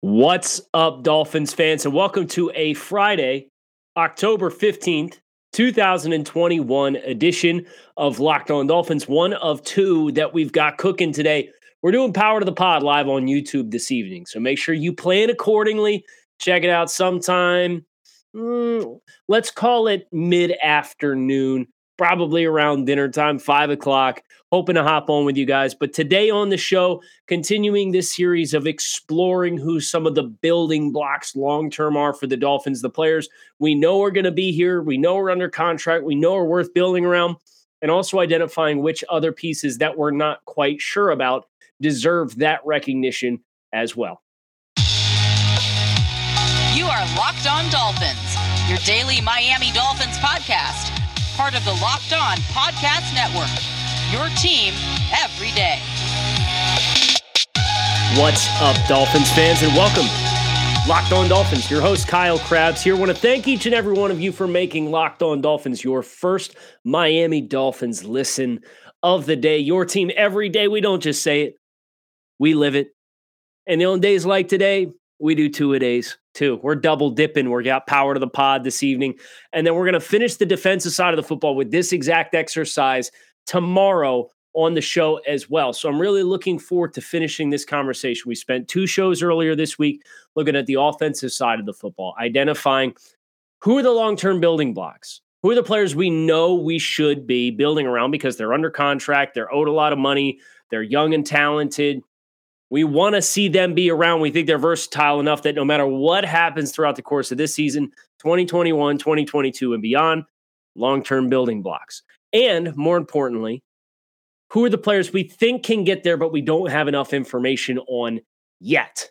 What's 0.00 0.60
up, 0.74 1.02
Dolphins 1.02 1.52
fans, 1.52 1.84
and 1.84 1.92
welcome 1.92 2.28
to 2.28 2.52
a 2.54 2.74
Friday, 2.74 3.48
October 3.96 4.48
15th, 4.48 5.18
2021 5.54 6.94
edition 6.94 7.66
of 7.96 8.20
Locked 8.20 8.52
On 8.52 8.68
Dolphins, 8.68 9.08
one 9.08 9.32
of 9.32 9.60
two 9.64 10.12
that 10.12 10.32
we've 10.32 10.52
got 10.52 10.78
cooking 10.78 11.12
today. 11.12 11.50
We're 11.82 11.90
doing 11.90 12.12
Power 12.12 12.38
to 12.38 12.44
the 12.44 12.52
Pod 12.52 12.84
live 12.84 13.08
on 13.08 13.26
YouTube 13.26 13.72
this 13.72 13.90
evening, 13.90 14.24
so 14.26 14.38
make 14.38 14.56
sure 14.56 14.72
you 14.72 14.92
plan 14.92 15.30
accordingly. 15.30 16.04
Check 16.38 16.62
it 16.62 16.70
out 16.70 16.92
sometime. 16.92 17.84
Mm, 18.36 19.00
let's 19.26 19.50
call 19.50 19.88
it 19.88 20.06
mid 20.12 20.54
afternoon 20.62 21.66
probably 21.98 22.44
around 22.44 22.86
dinner 22.86 23.08
time, 23.08 23.38
five 23.38 23.68
o'clock. 23.68 24.22
Hoping 24.50 24.76
to 24.76 24.82
hop 24.82 25.10
on 25.10 25.26
with 25.26 25.36
you 25.36 25.44
guys. 25.44 25.74
But 25.74 25.92
today 25.92 26.30
on 26.30 26.48
the 26.48 26.56
show, 26.56 27.02
continuing 27.26 27.90
this 27.92 28.16
series 28.16 28.54
of 28.54 28.66
exploring 28.66 29.58
who 29.58 29.78
some 29.78 30.06
of 30.06 30.14
the 30.14 30.22
building 30.22 30.90
blocks 30.90 31.36
long 31.36 31.70
term 31.70 31.98
are 31.98 32.14
for 32.14 32.26
the 32.26 32.36
Dolphins, 32.36 32.80
the 32.80 32.88
players 32.88 33.28
we 33.58 33.74
know 33.74 34.02
are 34.02 34.10
going 34.10 34.24
to 34.24 34.30
be 34.30 34.52
here, 34.52 34.80
we 34.80 34.96
know 34.96 35.18
are 35.18 35.30
under 35.30 35.50
contract, 35.50 36.04
we 36.04 36.14
know 36.14 36.34
are 36.34 36.46
worth 36.46 36.72
building 36.72 37.04
around, 37.04 37.36
and 37.82 37.90
also 37.90 38.20
identifying 38.20 38.80
which 38.80 39.04
other 39.10 39.32
pieces 39.32 39.76
that 39.78 39.98
we're 39.98 40.12
not 40.12 40.42
quite 40.46 40.80
sure 40.80 41.10
about 41.10 41.46
deserve 41.82 42.36
that 42.36 42.60
recognition 42.64 43.40
as 43.74 43.94
well. 43.94 44.22
You 46.74 46.86
are 46.86 47.16
Locked 47.16 47.46
On 47.46 47.68
Dolphins, 47.70 48.36
your 48.66 48.78
daily 48.78 49.20
Miami 49.20 49.72
Dolphins 49.72 50.16
podcast 50.18 50.87
part 51.38 51.54
of 51.54 51.64
the 51.64 51.74
Locked 51.74 52.12
On 52.12 52.36
Podcast 52.50 53.14
Network. 53.14 53.46
Your 54.10 54.28
team 54.40 54.74
every 55.22 55.52
day. 55.52 55.78
What's 58.20 58.48
up, 58.60 58.76
Dolphins 58.88 59.30
fans, 59.30 59.62
and 59.62 59.72
welcome. 59.72 60.06
Locked 60.88 61.12
On 61.12 61.28
Dolphins, 61.28 61.70
your 61.70 61.80
host 61.80 62.08
Kyle 62.08 62.40
Crabbs 62.40 62.82
here. 62.82 62.96
I 62.96 62.98
want 62.98 63.12
to 63.12 63.16
thank 63.16 63.46
each 63.46 63.66
and 63.66 63.74
every 63.74 63.92
one 63.92 64.10
of 64.10 64.20
you 64.20 64.32
for 64.32 64.48
making 64.48 64.90
Locked 64.90 65.22
On 65.22 65.40
Dolphins 65.40 65.84
your 65.84 66.02
first 66.02 66.56
Miami 66.84 67.40
Dolphins 67.40 68.02
listen 68.02 68.58
of 69.04 69.24
the 69.24 69.36
day. 69.36 69.58
Your 69.58 69.84
team 69.84 70.10
every 70.16 70.48
day. 70.48 70.66
We 70.66 70.80
don't 70.80 71.00
just 71.00 71.22
say 71.22 71.42
it, 71.42 71.54
we 72.40 72.54
live 72.54 72.74
it. 72.74 72.88
And 73.64 73.80
on 73.84 74.00
days 74.00 74.26
like 74.26 74.48
today, 74.48 74.88
we 75.18 75.34
do 75.34 75.48
two 75.48 75.74
a 75.74 75.78
days 75.78 76.16
too. 76.34 76.60
We're 76.62 76.76
double 76.76 77.10
dipping. 77.10 77.50
We 77.50 77.62
got 77.64 77.86
power 77.86 78.14
to 78.14 78.20
the 78.20 78.28
pod 78.28 78.64
this 78.64 78.82
evening. 78.82 79.14
And 79.52 79.66
then 79.66 79.74
we're 79.74 79.84
going 79.84 79.94
to 79.94 80.00
finish 80.00 80.36
the 80.36 80.46
defensive 80.46 80.92
side 80.92 81.12
of 81.12 81.16
the 81.16 81.22
football 81.22 81.56
with 81.56 81.70
this 81.70 81.92
exact 81.92 82.34
exercise 82.34 83.10
tomorrow 83.46 84.28
on 84.54 84.74
the 84.74 84.80
show 84.80 85.16
as 85.18 85.50
well. 85.50 85.72
So 85.72 85.88
I'm 85.88 86.00
really 86.00 86.22
looking 86.22 86.58
forward 86.58 86.94
to 86.94 87.00
finishing 87.00 87.50
this 87.50 87.64
conversation. 87.64 88.24
We 88.26 88.34
spent 88.34 88.68
two 88.68 88.86
shows 88.86 89.22
earlier 89.22 89.54
this 89.54 89.78
week 89.78 90.02
looking 90.36 90.56
at 90.56 90.66
the 90.66 90.76
offensive 90.78 91.32
side 91.32 91.60
of 91.60 91.66
the 91.66 91.72
football, 91.72 92.14
identifying 92.18 92.94
who 93.60 93.78
are 93.78 93.82
the 93.82 93.90
long 93.90 94.16
term 94.16 94.40
building 94.40 94.74
blocks. 94.74 95.20
Who 95.42 95.52
are 95.52 95.54
the 95.54 95.62
players 95.62 95.94
we 95.94 96.10
know 96.10 96.54
we 96.54 96.80
should 96.80 97.24
be 97.24 97.52
building 97.52 97.86
around 97.86 98.10
because 98.10 98.36
they're 98.36 98.52
under 98.52 98.70
contract, 98.70 99.34
they're 99.34 99.52
owed 99.52 99.68
a 99.68 99.72
lot 99.72 99.92
of 99.92 99.98
money, 99.98 100.40
they're 100.70 100.82
young 100.82 101.14
and 101.14 101.24
talented, 101.24 102.02
we 102.70 102.84
want 102.84 103.14
to 103.14 103.22
see 103.22 103.48
them 103.48 103.74
be 103.74 103.90
around. 103.90 104.20
We 104.20 104.30
think 104.30 104.46
they're 104.46 104.58
versatile 104.58 105.20
enough 105.20 105.42
that 105.42 105.54
no 105.54 105.64
matter 105.64 105.86
what 105.86 106.24
happens 106.24 106.70
throughout 106.70 106.96
the 106.96 107.02
course 107.02 107.32
of 107.32 107.38
this 107.38 107.54
season, 107.54 107.90
2021, 108.20 108.98
2022, 108.98 109.72
and 109.72 109.82
beyond, 109.82 110.24
long 110.74 111.02
term 111.02 111.28
building 111.28 111.62
blocks. 111.62 112.02
And 112.32 112.76
more 112.76 112.96
importantly, 112.96 113.62
who 114.50 114.64
are 114.64 114.70
the 114.70 114.78
players 114.78 115.12
we 115.12 115.24
think 115.24 115.64
can 115.64 115.84
get 115.84 116.04
there, 116.04 116.16
but 116.16 116.32
we 116.32 116.40
don't 116.40 116.70
have 116.70 116.88
enough 116.88 117.12
information 117.12 117.78
on 117.88 118.20
yet? 118.60 119.10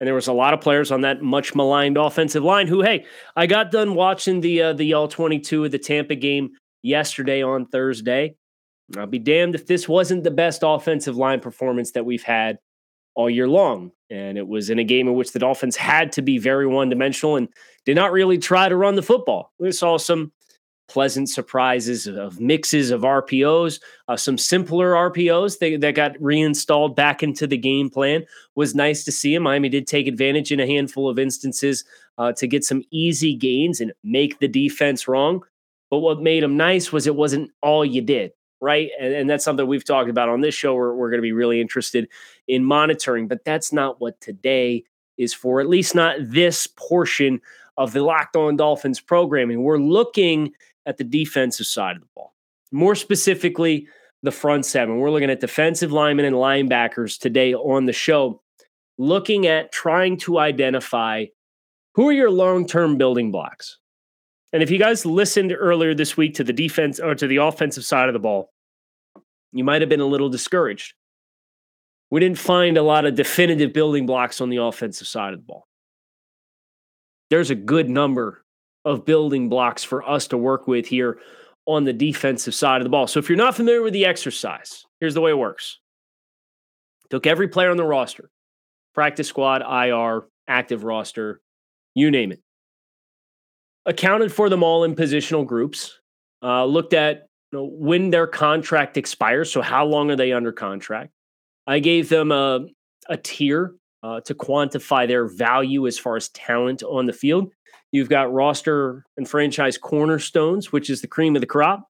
And 0.00 0.06
there 0.06 0.14
was 0.14 0.26
a 0.26 0.32
lot 0.32 0.52
of 0.52 0.60
players 0.60 0.90
on 0.90 1.02
that 1.02 1.22
much 1.22 1.54
maligned 1.54 1.96
offensive 1.96 2.42
line 2.42 2.66
who, 2.66 2.82
hey, 2.82 3.06
I 3.36 3.46
got 3.46 3.70
done 3.70 3.94
watching 3.94 4.40
the 4.40 4.62
uh, 4.62 4.72
the 4.72 4.94
all 4.94 5.06
22 5.06 5.66
of 5.66 5.70
the 5.70 5.78
Tampa 5.78 6.16
game 6.16 6.50
yesterday 6.82 7.42
on 7.42 7.66
Thursday. 7.66 8.34
I'll 8.96 9.06
be 9.06 9.20
damned 9.20 9.54
if 9.54 9.66
this 9.66 9.88
wasn't 9.88 10.24
the 10.24 10.32
best 10.32 10.62
offensive 10.64 11.16
line 11.16 11.38
performance 11.38 11.92
that 11.92 12.04
we've 12.04 12.24
had 12.24 12.58
all 13.14 13.30
year 13.30 13.48
long. 13.48 13.92
And 14.10 14.36
it 14.36 14.46
was 14.46 14.70
in 14.70 14.78
a 14.78 14.84
game 14.84 15.08
in 15.08 15.14
which 15.14 15.32
the 15.32 15.38
Dolphins 15.38 15.76
had 15.76 16.12
to 16.12 16.22
be 16.22 16.38
very 16.38 16.66
one 16.66 16.88
dimensional 16.88 17.36
and 17.36 17.48
did 17.84 17.96
not 17.96 18.12
really 18.12 18.38
try 18.38 18.68
to 18.68 18.76
run 18.76 18.94
the 18.94 19.02
football. 19.02 19.52
We 19.58 19.72
saw 19.72 19.96
some 19.96 20.32
pleasant 20.88 21.30
surprises 21.30 22.06
of 22.06 22.38
mixes 22.38 22.90
of 22.90 23.00
RPOs, 23.00 23.80
uh, 24.08 24.16
some 24.16 24.36
simpler 24.36 24.92
RPOs 24.92 25.58
that, 25.58 25.80
that 25.80 25.94
got 25.94 26.20
reinstalled 26.20 26.94
back 26.94 27.22
into 27.22 27.46
the 27.46 27.56
game 27.56 27.88
plan. 27.88 28.24
Was 28.54 28.74
nice 28.74 29.04
to 29.04 29.12
see. 29.12 29.34
Him. 29.34 29.44
Miami 29.44 29.70
did 29.70 29.86
take 29.86 30.06
advantage 30.06 30.52
in 30.52 30.60
a 30.60 30.66
handful 30.66 31.08
of 31.08 31.18
instances 31.18 31.84
uh, 32.18 32.32
to 32.32 32.46
get 32.46 32.64
some 32.64 32.82
easy 32.90 33.34
gains 33.34 33.80
and 33.80 33.92
make 34.04 34.38
the 34.38 34.48
defense 34.48 35.08
wrong. 35.08 35.42
But 35.90 36.00
what 36.00 36.20
made 36.20 36.42
them 36.42 36.56
nice 36.56 36.92
was 36.92 37.06
it 37.06 37.16
wasn't 37.16 37.50
all 37.62 37.84
you 37.84 38.02
did 38.02 38.32
right? 38.62 38.90
And, 38.98 39.12
and, 39.12 39.28
that's 39.28 39.44
something 39.44 39.66
we've 39.66 39.84
talked 39.84 40.08
about 40.08 40.28
on 40.28 40.40
this 40.40 40.54
show. 40.54 40.74
We're, 40.74 40.94
we're 40.94 41.10
going 41.10 41.18
to 41.18 41.22
be 41.22 41.32
really 41.32 41.60
interested 41.60 42.08
in 42.46 42.64
monitoring, 42.64 43.26
but 43.26 43.44
that's 43.44 43.72
not 43.72 44.00
what 44.00 44.20
today 44.20 44.84
is 45.18 45.34
for, 45.34 45.60
at 45.60 45.68
least 45.68 45.94
not 45.94 46.16
this 46.20 46.68
portion 46.68 47.40
of 47.76 47.92
the 47.92 48.02
Locked 48.02 48.36
On 48.36 48.56
Dolphins 48.56 49.00
programming. 49.00 49.64
We're 49.64 49.78
looking 49.78 50.52
at 50.86 50.96
the 50.96 51.04
defensive 51.04 51.66
side 51.66 51.96
of 51.96 52.02
the 52.02 52.08
ball, 52.14 52.34
more 52.70 52.94
specifically, 52.94 53.88
the 54.22 54.30
front 54.30 54.64
seven. 54.64 54.98
We're 54.98 55.10
looking 55.10 55.30
at 55.30 55.40
defensive 55.40 55.90
linemen 55.90 56.24
and 56.24 56.36
linebackers 56.36 57.18
today 57.18 57.54
on 57.54 57.86
the 57.86 57.92
show, 57.92 58.40
looking 58.96 59.48
at 59.48 59.72
trying 59.72 60.16
to 60.18 60.38
identify 60.38 61.26
who 61.94 62.08
are 62.08 62.12
your 62.12 62.30
long 62.30 62.66
term 62.66 62.96
building 62.96 63.32
blocks. 63.32 63.78
And 64.52 64.62
if 64.62 64.70
you 64.70 64.78
guys 64.78 65.06
listened 65.06 65.52
earlier 65.58 65.94
this 65.94 66.16
week 66.16 66.34
to 66.34 66.44
the 66.44 66.52
defense 66.52 67.00
or 67.00 67.14
to 67.14 67.26
the 67.26 67.38
offensive 67.38 67.84
side 67.84 68.08
of 68.08 68.12
the 68.12 68.18
ball, 68.18 68.51
you 69.52 69.64
might 69.64 69.82
have 69.82 69.88
been 69.88 70.00
a 70.00 70.06
little 70.06 70.28
discouraged. 70.28 70.94
We 72.10 72.20
didn't 72.20 72.38
find 72.38 72.76
a 72.76 72.82
lot 72.82 73.06
of 73.06 73.14
definitive 73.14 73.72
building 73.72 74.06
blocks 74.06 74.40
on 74.40 74.50
the 74.50 74.58
offensive 74.58 75.06
side 75.06 75.32
of 75.32 75.40
the 75.40 75.46
ball. 75.46 75.66
There's 77.30 77.50
a 77.50 77.54
good 77.54 77.88
number 77.88 78.44
of 78.84 79.04
building 79.04 79.48
blocks 79.48 79.84
for 79.84 80.06
us 80.06 80.26
to 80.28 80.36
work 80.36 80.66
with 80.66 80.86
here 80.86 81.18
on 81.66 81.84
the 81.84 81.92
defensive 81.92 82.54
side 82.54 82.80
of 82.80 82.84
the 82.84 82.90
ball. 82.90 83.06
So 83.06 83.18
if 83.18 83.28
you're 83.28 83.38
not 83.38 83.54
familiar 83.54 83.82
with 83.82 83.92
the 83.92 84.04
exercise, 84.04 84.84
here's 85.00 85.14
the 85.14 85.20
way 85.20 85.30
it 85.30 85.38
works. 85.38 85.78
Took 87.10 87.26
every 87.26 87.48
player 87.48 87.70
on 87.70 87.76
the 87.76 87.84
roster, 87.84 88.30
practice 88.94 89.28
squad, 89.28 89.62
IR, 89.62 90.24
active 90.48 90.84
roster, 90.84 91.40
you 91.94 92.10
name 92.10 92.32
it. 92.32 92.40
Accounted 93.86 94.32
for 94.32 94.48
them 94.48 94.62
all 94.62 94.84
in 94.84 94.94
positional 94.94 95.46
groups. 95.46 95.98
Uh, 96.42 96.64
looked 96.64 96.94
at 96.94 97.28
know, 97.52 97.64
when 97.64 98.10
their 98.10 98.26
contract 98.26 98.96
expires. 98.96 99.52
So, 99.52 99.62
how 99.62 99.84
long 99.84 100.10
are 100.10 100.16
they 100.16 100.32
under 100.32 100.52
contract? 100.52 101.10
I 101.66 101.78
gave 101.78 102.08
them 102.08 102.32
a, 102.32 102.66
a 103.08 103.16
tier 103.16 103.74
uh, 104.02 104.20
to 104.22 104.34
quantify 104.34 105.06
their 105.06 105.26
value 105.26 105.86
as 105.86 105.98
far 105.98 106.16
as 106.16 106.28
talent 106.30 106.82
on 106.82 107.06
the 107.06 107.12
field. 107.12 107.52
You've 107.92 108.08
got 108.08 108.32
roster 108.32 109.04
and 109.16 109.28
franchise 109.28 109.78
cornerstones, 109.78 110.72
which 110.72 110.88
is 110.88 111.02
the 111.02 111.06
cream 111.06 111.36
of 111.36 111.40
the 111.40 111.46
crop. 111.46 111.88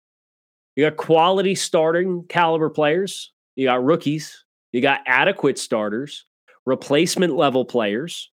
You 0.77 0.85
got 0.85 0.97
quality 0.97 1.55
starting 1.55 2.25
caliber 2.29 2.71
players. 2.71 3.33
You 3.57 3.67
got 3.67 3.85
rookies. 3.85 4.45
You 4.73 4.81
got 4.81 5.01
adequate 5.07 5.59
starters, 5.59 6.25
replacement 6.65 7.37
level 7.37 7.65
players, 7.65 8.31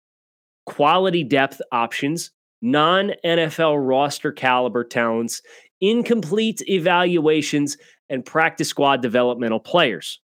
quality 0.67 1.25
depth 1.25 1.63
options, 1.73 2.31
non 2.61 3.13
NFL 3.25 3.77
roster 3.87 4.33
caliber 4.33 4.85
talents, 4.85 5.41
incomplete 5.81 6.63
evaluations, 6.69 7.77
and 8.09 8.25
practice 8.25 8.69
squad 8.69 9.03
developmental 9.03 9.61
players. 9.61 10.21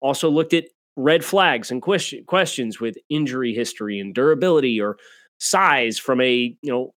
Also 0.00 0.30
looked 0.30 0.54
at 0.54 0.64
red 0.96 1.24
flags 1.24 1.70
and 1.70 1.80
question, 1.82 2.24
questions 2.24 2.80
with 2.80 2.96
injury 3.08 3.54
history 3.54 4.00
and 4.00 4.14
durability 4.14 4.80
or 4.80 4.96
size 5.38 5.98
from 5.98 6.20
a 6.20 6.56
you 6.60 6.72
know 6.72 6.94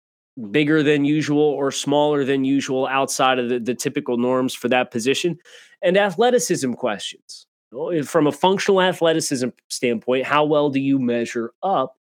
bigger 0.51 0.81
than 0.81 1.03
usual 1.03 1.41
or 1.41 1.71
smaller 1.71 2.23
than 2.23 2.45
usual 2.45 2.87
outside 2.87 3.39
of 3.39 3.49
the, 3.49 3.59
the 3.59 3.75
typical 3.75 4.17
norms 4.17 4.53
for 4.53 4.69
that 4.69 4.89
position 4.89 5.37
and 5.81 5.97
athleticism 5.97 6.71
questions 6.73 7.45
from 8.05 8.25
a 8.25 8.31
functional 8.31 8.81
athleticism 8.81 9.49
standpoint 9.67 10.25
how 10.25 10.45
well 10.45 10.69
do 10.69 10.79
you 10.79 10.97
measure 10.97 11.51
up 11.61 11.97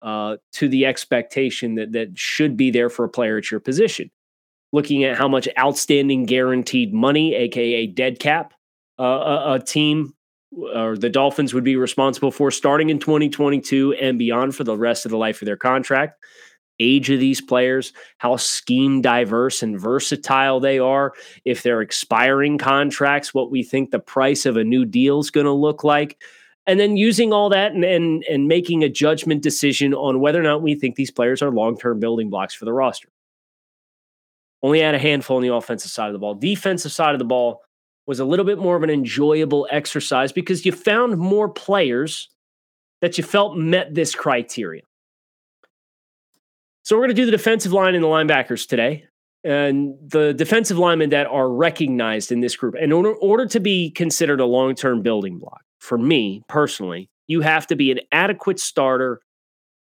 uh, 0.00 0.36
to 0.52 0.68
the 0.68 0.86
expectation 0.86 1.74
that 1.74 1.92
that 1.92 2.18
should 2.18 2.56
be 2.56 2.70
there 2.70 2.88
for 2.88 3.04
a 3.04 3.08
player 3.10 3.36
at 3.36 3.50
your 3.50 3.60
position 3.60 4.10
looking 4.74 5.04
at 5.04 5.16
how 5.16 5.28
much 5.28 5.48
outstanding 5.56 6.26
guaranteed 6.26 6.92
money, 6.92 7.32
aka 7.32 7.86
dead 7.86 8.18
cap, 8.18 8.54
uh, 8.98 9.04
a, 9.04 9.52
a, 9.52 9.60
team 9.60 10.12
or 10.74 10.96
the 10.96 11.08
Dolphins 11.08 11.54
would 11.54 11.62
be 11.62 11.76
responsible 11.76 12.32
for 12.32 12.50
starting 12.50 12.90
in 12.90 12.98
2022 12.98 13.94
and 13.94 14.18
beyond 14.18 14.56
for 14.56 14.64
the 14.64 14.76
rest 14.76 15.04
of 15.04 15.12
the 15.12 15.16
life 15.16 15.40
of 15.40 15.46
their 15.46 15.56
contract. 15.56 16.18
Age 16.80 17.08
of 17.08 17.20
these 17.20 17.40
players, 17.40 17.92
how 18.18 18.34
scheme 18.34 19.00
diverse 19.00 19.62
and 19.62 19.78
versatile 19.78 20.58
they 20.58 20.80
are, 20.80 21.12
if 21.44 21.62
they're 21.62 21.80
expiring 21.80 22.58
contracts, 22.58 23.32
what 23.32 23.52
we 23.52 23.62
think 23.62 23.92
the 23.92 24.00
price 24.00 24.44
of 24.44 24.56
a 24.56 24.64
new 24.64 24.84
deal 24.84 25.20
is 25.20 25.30
going 25.30 25.46
to 25.46 25.52
look 25.52 25.84
like. 25.84 26.20
and 26.66 26.80
then 26.80 26.96
using 26.96 27.32
all 27.32 27.48
that 27.48 27.72
and, 27.72 27.84
and, 27.84 28.24
and 28.24 28.48
making 28.48 28.82
a 28.82 28.88
judgment 28.88 29.40
decision 29.40 29.94
on 29.94 30.18
whether 30.18 30.40
or 30.40 30.42
not 30.42 30.62
we 30.62 30.74
think 30.74 30.96
these 30.96 31.12
players 31.12 31.42
are 31.42 31.52
long 31.52 31.78
term 31.78 32.00
building 32.00 32.28
blocks 32.28 32.54
for 32.56 32.64
the 32.64 32.72
roster. 32.72 33.08
Only 34.64 34.80
had 34.80 34.94
a 34.94 34.98
handful 34.98 35.36
on 35.36 35.42
the 35.42 35.52
offensive 35.52 35.90
side 35.90 36.06
of 36.06 36.14
the 36.14 36.18
ball. 36.18 36.34
Defensive 36.34 36.90
side 36.90 37.14
of 37.14 37.18
the 37.18 37.26
ball 37.26 37.60
was 38.06 38.18
a 38.18 38.24
little 38.24 38.46
bit 38.46 38.58
more 38.58 38.76
of 38.76 38.82
an 38.82 38.88
enjoyable 38.88 39.68
exercise 39.70 40.32
because 40.32 40.64
you 40.64 40.72
found 40.72 41.18
more 41.18 41.50
players 41.50 42.30
that 43.02 43.18
you 43.18 43.24
felt 43.24 43.58
met 43.58 43.94
this 43.94 44.14
criteria. 44.14 44.80
So 46.82 46.96
we're 46.96 47.02
going 47.02 47.14
to 47.14 47.22
do 47.22 47.26
the 47.26 47.32
defensive 47.32 47.74
line 47.74 47.94
and 47.94 48.02
the 48.02 48.08
linebackers 48.08 48.66
today. 48.66 49.04
And 49.44 49.96
the 50.02 50.32
defensive 50.32 50.78
linemen 50.78 51.10
that 51.10 51.26
are 51.26 51.50
recognized 51.50 52.32
in 52.32 52.40
this 52.40 52.56
group. 52.56 52.74
And 52.74 52.84
in 52.84 52.92
order, 52.92 53.12
order 53.16 53.44
to 53.44 53.60
be 53.60 53.90
considered 53.90 54.40
a 54.40 54.46
long 54.46 54.74
term 54.74 55.02
building 55.02 55.38
block, 55.38 55.60
for 55.78 55.98
me 55.98 56.42
personally, 56.48 57.10
you 57.26 57.42
have 57.42 57.66
to 57.66 57.76
be 57.76 57.90
an 57.90 58.00
adequate 58.12 58.58
starter 58.58 59.20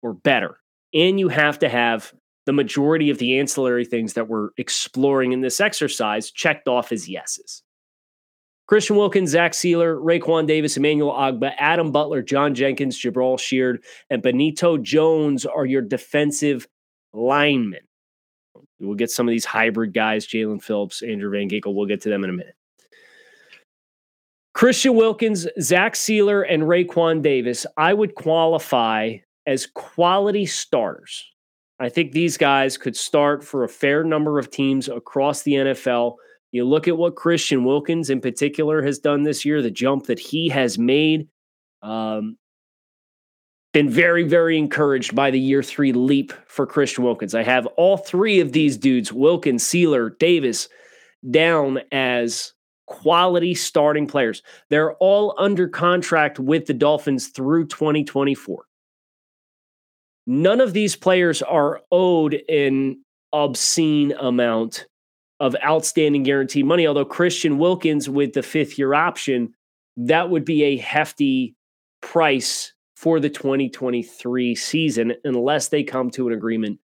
or 0.03 0.15
better. 0.15 0.59
And 0.93 1.21
you 1.21 1.29
have 1.29 1.61
to 1.61 1.69
have 1.69 2.12
the 2.46 2.52
majority 2.52 3.11
of 3.11 3.19
the 3.19 3.38
ancillary 3.38 3.85
things 3.85 4.14
that 4.14 4.29
we're 4.29 4.50
exploring 4.56 5.32
in 5.32 5.41
this 5.41 5.61
exercise 5.61 6.31
checked 6.31 6.69
off 6.69 6.93
as 6.93 7.08
yeses. 7.08 7.62
Christian 8.67 8.96
Wilkins, 8.96 9.31
Zach 9.31 9.52
Sieler, 9.52 10.02
Raekwon 10.02 10.46
Davis, 10.46 10.76
Emmanuel 10.76 11.12
Ogbah, 11.12 11.52
Adam 11.58 11.93
Butler, 11.93 12.23
John 12.23 12.55
Jenkins, 12.55 12.99
Jabaal 12.99 13.38
Sheard, 13.38 13.85
and 14.08 14.23
Benito 14.23 14.79
Jones 14.79 15.44
are 15.44 15.67
your 15.67 15.82
defensive 15.82 16.67
linemen. 17.12 17.81
We'll 18.81 18.94
get 18.94 19.11
some 19.11 19.29
of 19.29 19.32
these 19.32 19.44
hybrid 19.44 19.93
guys, 19.93 20.26
Jaelan 20.26 20.62
Phillips, 20.62 21.02
Andrew 21.02 21.31
Van 21.31 21.49
Ginkel. 21.49 21.75
We'll 21.75 21.87
get 21.87 22.00
to 22.02 22.08
them 22.08 22.25
in 22.25 22.31
a 22.31 22.35
minute. 22.35 22.55
Christian 24.55 24.94
Wilkins, 24.94 25.47
Zach 25.61 25.94
Sieler, 25.94 26.44
and 26.49 26.62
Raekwon 26.62 27.23
Davis, 27.23 27.67
I 27.76 27.93
would 27.93 28.14
qualify 28.14 29.17
as 29.47 29.67
quality 29.67 30.47
starters. 30.47 31.34
I 31.85 31.89
think 31.89 32.13
these 32.13 32.37
guys 32.37 32.79
could 32.79 32.97
start 32.97 33.45
for 33.45 33.65
a 33.65 33.69
fair 33.69 34.05
number 34.05 34.39
of 34.39 34.51
teams 34.51 34.89
across 34.89 35.43
the 35.43 35.53
NFL. 35.53 36.17
You 36.53 36.65
look 36.65 36.89
at 36.89 36.97
what 36.97 37.17
Christian 37.17 37.65
Wilkins 37.65 38.11
in 38.11 38.21
particular 38.21 38.83
has 38.83 38.99
done 38.99 39.23
this 39.23 39.45
year, 39.45 39.61
the 39.61 39.71
jump 39.71 40.07
that 40.07 40.19
he 40.19 40.49
has 40.49 40.79
made. 40.79 41.29
Um, 41.83 42.39
been 43.73 43.91
very, 43.91 44.23
very 44.23 44.57
encouraged 44.57 45.15
by 45.15 45.31
the 45.31 45.39
year 45.39 45.63
three 45.63 45.93
leap 45.93 46.33
for 46.47 46.65
Christian 46.65 47.05
Wilkins. 47.05 47.35
I 47.35 47.43
have 47.43 47.67
all 47.77 47.97
three 47.97 48.39
of 48.41 48.53
these 48.53 48.77
dudes, 48.77 49.13
Wilkins, 49.13 49.65
Sieler, 49.65 50.17
Davis, 50.19 50.69
down 51.31 51.81
as 51.91 52.53
quality 52.87 53.55
starting 53.55 54.07
players. 54.07 54.43
They're 54.71 54.95
all 54.95 55.35
under 55.39 55.69
contract 55.69 56.39
with 56.39 56.67
the 56.67 56.75
Dolphins 56.75 57.29
through 57.29 57.67
2024. 57.67 58.65
None 60.26 60.61
of 60.61 60.73
these 60.73 60.97
players 60.97 61.43
are 61.43 61.81
owed 61.93 62.41
an 62.49 63.03
obscene 63.32 64.12
amount 64.12 64.87
of 65.41 65.56
outstanding 65.62 66.23
guarantee 66.23 66.62
money, 66.62 66.87
although 66.87 67.05
Christian 67.05 67.59
Wilkins 67.59 68.09
with 68.09 68.32
the 68.32 68.43
fifth 68.43 68.79
year 68.79 68.94
option, 68.94 69.53
that 69.97 70.31
would 70.31 70.44
be 70.44 70.65
a 70.65 70.76
hefty 70.76 71.55
price 72.00 72.73
for 72.97 73.21
the 73.21 73.29
2023 73.29 74.55
season 74.55 75.15
unless 75.25 75.69
they 75.69 75.82
come 75.82 76.11
to 76.11 76.29
an 76.29 76.32
agreement 76.32 76.79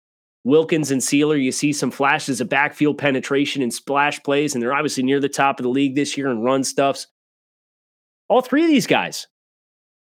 Wilkins 0.46 0.92
and 0.92 1.01
Sieler, 1.01 1.42
you 1.42 1.54
see 1.54 1.72
some 1.72 1.92
flashes 1.92 2.42
of 2.42 2.50
backfield 2.50 2.98
penetration 2.98 3.62
and 3.62 3.74
splash 3.74 4.22
plays, 4.24 4.54
and 4.54 4.62
they're 4.62 4.74
obviously 4.74 5.04
near 5.04 5.22
the 5.22 5.30
top 5.30 5.60
of 5.60 5.63
the 5.63 5.70
league 5.70 5.96
this 5.96 6.18
year 6.18 6.30
and 6.30 6.44
run 6.44 6.63
stuffs. 6.63 7.08
All 8.34 8.42
three 8.42 8.63
of 8.63 8.68
these 8.68 8.88
guys, 8.88 9.28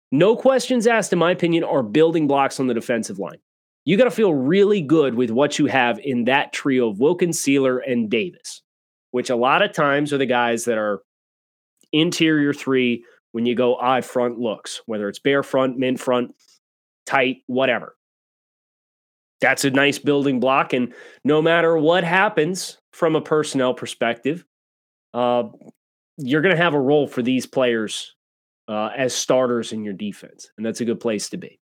no 0.09 0.37
questions 0.37 0.87
asked, 0.87 1.11
in 1.11 1.19
my 1.19 1.31
opinion, 1.31 1.65
are 1.65 1.83
building 1.83 2.27
blocks 2.27 2.61
on 2.61 2.67
the 2.67 2.73
defensive 2.73 3.19
line. 3.19 3.39
You 3.83 3.97
got 3.97 4.05
to 4.05 4.09
feel 4.09 4.33
really 4.33 4.79
good 4.79 5.15
with 5.15 5.31
what 5.31 5.59
you 5.59 5.65
have 5.65 5.99
in 5.99 6.23
that 6.23 6.53
trio 6.53 6.87
of 6.87 7.01
Wilkins, 7.01 7.41
Sieler, 7.41 7.79
and 7.85 8.09
Davis, 8.09 8.61
which 9.11 9.29
a 9.29 9.35
lot 9.35 9.61
of 9.61 9.73
times 9.73 10.13
are 10.13 10.17
the 10.17 10.25
guys 10.25 10.63
that 10.63 10.77
are 10.77 11.01
interior 11.91 12.53
three 12.53 13.03
when 13.33 13.45
you 13.45 13.53
go 13.53 13.77
eye 13.77 13.99
front 13.99 14.39
looks, 14.39 14.79
whether 14.85 15.09
it's 15.09 15.19
bear 15.19 15.43
front, 15.43 15.77
min 15.77 15.97
front, 15.97 16.33
tight, 17.05 17.39
whatever. 17.47 17.97
That's 19.41 19.65
a 19.65 19.71
nice 19.71 19.99
building 19.99 20.39
block. 20.39 20.71
And 20.71 20.93
no 21.25 21.41
matter 21.41 21.77
what 21.77 22.05
happens 22.05 22.77
from 22.93 23.17
a 23.17 23.21
personnel 23.21 23.73
perspective, 23.73 24.45
uh, 25.13 25.43
you're 26.17 26.41
going 26.41 26.55
to 26.55 26.63
have 26.63 26.75
a 26.75 26.79
role 26.79 27.07
for 27.07 27.21
these 27.21 27.45
players 27.45 28.15
uh, 28.71 28.89
as 28.95 29.13
starters 29.13 29.73
in 29.73 29.83
your 29.83 29.93
defense, 29.93 30.49
and 30.55 30.65
that's 30.65 30.79
a 30.79 30.85
good 30.85 30.99
place 30.99 31.29
to 31.29 31.37
be. 31.37 31.59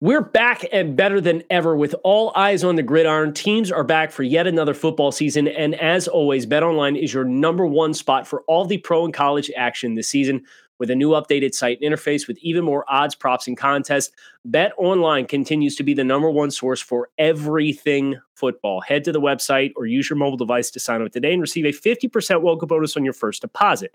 We're 0.00 0.22
back 0.22 0.64
and 0.72 0.96
better 0.96 1.20
than 1.20 1.42
ever 1.50 1.76
with 1.76 1.94
all 2.02 2.32
eyes 2.34 2.64
on 2.64 2.76
the 2.76 2.82
gridiron. 2.82 3.34
Teams 3.34 3.70
are 3.70 3.84
back 3.84 4.10
for 4.10 4.22
yet 4.22 4.46
another 4.46 4.72
football 4.72 5.12
season. 5.12 5.46
And 5.46 5.74
as 5.74 6.08
always, 6.08 6.46
BetOnline 6.46 6.98
is 6.98 7.12
your 7.12 7.24
number 7.24 7.66
one 7.66 7.92
spot 7.92 8.26
for 8.26 8.40
all 8.48 8.64
the 8.64 8.78
pro 8.78 9.04
and 9.04 9.12
college 9.12 9.50
action 9.54 9.96
this 9.96 10.08
season 10.08 10.46
with 10.78 10.88
a 10.88 10.96
new 10.96 11.10
updated 11.10 11.52
site 11.52 11.78
interface 11.82 12.26
with 12.26 12.38
even 12.38 12.64
more 12.64 12.86
odds, 12.88 13.14
props, 13.14 13.46
and 13.46 13.58
contests. 13.58 14.10
Bet 14.46 14.72
Online 14.78 15.26
continues 15.26 15.76
to 15.76 15.82
be 15.82 15.92
the 15.92 16.02
number 16.02 16.30
one 16.30 16.50
source 16.50 16.80
for 16.80 17.10
everything 17.18 18.18
football. 18.34 18.80
Head 18.80 19.04
to 19.04 19.12
the 19.12 19.20
website 19.20 19.72
or 19.76 19.84
use 19.84 20.08
your 20.08 20.16
mobile 20.16 20.38
device 20.38 20.70
to 20.70 20.80
sign 20.80 21.02
up 21.02 21.12
today 21.12 21.34
and 21.34 21.42
receive 21.42 21.66
a 21.66 21.78
50% 21.78 22.40
welcome 22.40 22.68
bonus 22.68 22.96
on 22.96 23.04
your 23.04 23.12
first 23.12 23.42
deposit. 23.42 23.94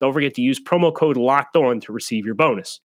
Don't 0.00 0.12
forget 0.12 0.34
to 0.34 0.42
use 0.42 0.60
promo 0.60 0.94
code 0.94 1.16
locked 1.16 1.56
on 1.56 1.80
to 1.80 1.92
receive 1.92 2.26
your 2.26 2.34
bonus. 2.34 2.80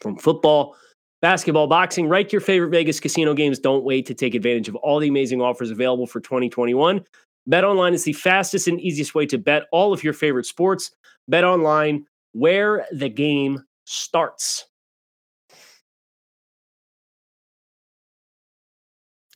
From 0.00 0.16
football, 0.16 0.76
basketball, 1.20 1.66
boxing, 1.66 2.08
right 2.08 2.28
to 2.28 2.32
your 2.32 2.40
favorite 2.40 2.70
Vegas 2.70 3.00
casino 3.00 3.34
games, 3.34 3.58
don't 3.58 3.84
wait 3.84 4.06
to 4.06 4.14
take 4.14 4.34
advantage 4.34 4.68
of 4.68 4.76
all 4.76 4.98
the 4.98 5.08
amazing 5.08 5.40
offers 5.40 5.70
available 5.70 6.06
for 6.06 6.20
2021. 6.20 7.04
Bet 7.46 7.64
online 7.64 7.94
is 7.94 8.04
the 8.04 8.12
fastest 8.12 8.68
and 8.68 8.80
easiest 8.80 9.14
way 9.14 9.26
to 9.26 9.38
bet 9.38 9.64
all 9.72 9.92
of 9.92 10.04
your 10.04 10.12
favorite 10.12 10.46
sports. 10.46 10.92
Bet 11.28 11.44
online 11.44 12.06
where 12.32 12.86
the 12.92 13.08
game 13.08 13.62
starts. 13.84 14.66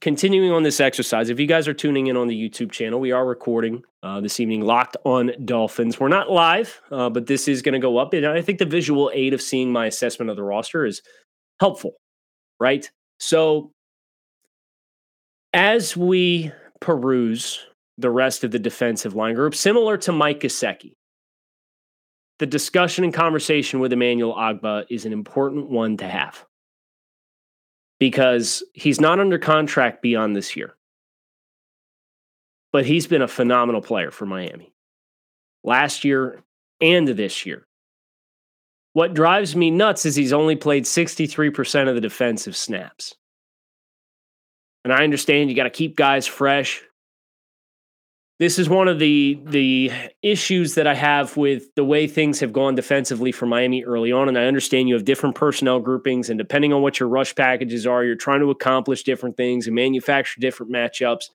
Continuing 0.07 0.53
on 0.53 0.63
this 0.63 0.79
exercise, 0.79 1.31
if 1.31 1.41
you 1.41 1.49
guys 1.49 1.67
are 1.67 1.75
tuning 1.75 2.07
in 2.07 2.17
on 2.17 2.29
the 2.29 2.49
YouTube 2.49 2.71
channel, 2.71 3.01
we 3.01 3.11
are 3.11 3.27
recording 3.27 3.83
uh, 4.05 4.21
this 4.21 4.39
evening 4.39 4.61
locked 4.61 4.97
on 5.03 5.33
Dolphins. 5.45 5.99
We're 5.99 6.07
not 6.07 6.31
live, 6.31 6.81
uh, 6.93 7.11
but 7.11 7.27
this 7.27 7.49
is 7.49 7.61
going 7.61 7.73
to 7.73 7.81
go 7.81 7.99
up. 7.99 8.13
And 8.13 8.25
I 8.25 8.41
think 8.41 8.61
the 8.61 8.67
visual 8.67 9.11
aid 9.13 9.35
of 9.35 9.43
seeing 9.43 9.73
my 9.73 9.87
assessment 9.87 10.31
of 10.31 10.37
the 10.37 10.45
roster 10.45 10.87
is 10.87 11.03
helpful, 11.59 11.95
right? 12.61 12.89
So 13.19 13.73
as 15.53 15.97
we 15.97 16.53
peruse 16.81 17.67
the 17.99 18.11
rest 18.11 18.45
of 18.45 18.53
the 18.53 18.61
defensive 18.61 19.17
line 19.17 19.35
group, 19.35 19.57
similar 19.57 19.97
to 19.97 20.13
Mike 20.13 20.39
Gesicki, 20.39 20.93
the 22.39 22.47
discussion 22.47 23.03
and 23.03 23.13
conversation 23.13 23.81
with 23.81 23.93
Emmanuel 23.93 24.37
Ogbah 24.37 24.85
is 24.89 25.05
an 25.05 25.13
important 25.13 25.69
one 25.69 25.97
to 25.97 26.09
have 26.09 26.47
because 27.99 28.63
he's 28.75 29.01
not 29.01 29.21
under 29.21 29.39
contract 29.39 30.03
beyond 30.03 30.37
this 30.37 30.57
year. 30.57 30.77
But 32.73 32.87
he's 32.87 33.07
been 33.07 33.23
a 33.23 33.29
phenomenal 33.29 33.81
player 33.81 34.11
for 34.11 34.27
Miami 34.27 34.73
last 35.65 36.05
year 36.05 36.43
and 36.81 37.09
this 37.09 37.45
year. 37.47 37.67
What 38.93 39.13
drives 39.13 39.55
me 39.55 39.71
nuts 39.71 40.07
is 40.07 40.17
he's 40.17 40.33
only 40.33 40.57
played 40.57 40.85
63% 40.85 41.89
of 41.89 41.95
the 41.95 42.01
defensive 42.01 42.57
snaps. 42.57 43.15
And 44.85 44.93
I 44.93 45.05
understand 45.05 45.51
you 45.51 45.57
got 45.57 45.65
to 45.65 45.71
keep 45.71 45.97
guys 45.97 46.27
fresh. 46.27 46.83
This 48.39 48.59
is 48.59 48.69
one 48.69 48.87
of 48.87 48.99
the 48.99 49.41
the 49.45 49.91
issues 50.23 50.75
that 50.75 50.87
I 50.87 50.95
have 50.95 51.39
with 51.39 51.75
the 51.75 51.85
way 51.85 52.07
things 52.07 52.39
have 52.41 52.53
gone 52.53 52.75
defensively 52.75 53.33
for 53.33 53.47
Miami 53.47 53.83
early 53.83 54.13
on. 54.13 54.29
And 54.29 54.39
I 54.39 54.45
understand 54.45 54.89
you 54.89 54.95
have 54.95 55.07
different 55.07 55.35
personnel 55.35 55.81
groupings, 55.81 56.29
and 56.29 56.39
depending 56.39 56.73
on 56.75 56.83
what 56.83 57.01
your 57.01 57.09
rush 57.09 57.35
packages 57.35 57.87
are, 57.87 58.05
you're 58.05 58.15
trying 58.15 58.41
to 58.41 58.51
accomplish 58.51 59.05
different 59.05 59.39
things 59.39 59.67
and 59.67 59.75
manufacture 59.75 60.39
different 60.39 60.71
matchups. 60.71 61.31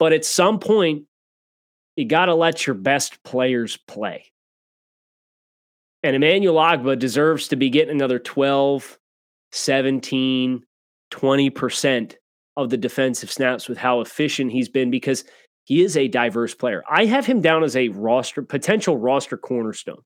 But 0.00 0.12
at 0.12 0.24
some 0.24 0.58
point, 0.58 1.04
you 1.94 2.06
got 2.06 2.26
to 2.26 2.34
let 2.34 2.66
your 2.66 2.74
best 2.74 3.22
players 3.22 3.76
play. 3.76 4.32
And 6.02 6.16
Emmanuel 6.16 6.56
Ogbah 6.56 6.98
deserves 6.98 7.48
to 7.48 7.56
be 7.56 7.70
getting 7.70 7.94
another 7.94 8.18
12, 8.18 8.98
17, 9.52 10.64
20% 11.12 12.14
of 12.56 12.70
the 12.70 12.76
defensive 12.76 13.30
snaps 13.30 13.68
with 13.68 13.78
how 13.78 14.00
efficient 14.00 14.50
he's 14.50 14.68
been 14.68 14.90
because 14.90 15.24
he 15.64 15.82
is 15.82 15.96
a 15.96 16.08
diverse 16.08 16.54
player. 16.54 16.82
I 16.90 17.04
have 17.06 17.26
him 17.26 17.40
down 17.40 17.62
as 17.62 17.76
a 17.76 17.88
roster 17.88 18.42
potential 18.42 18.96
roster 18.96 19.36
cornerstone. 19.36 20.02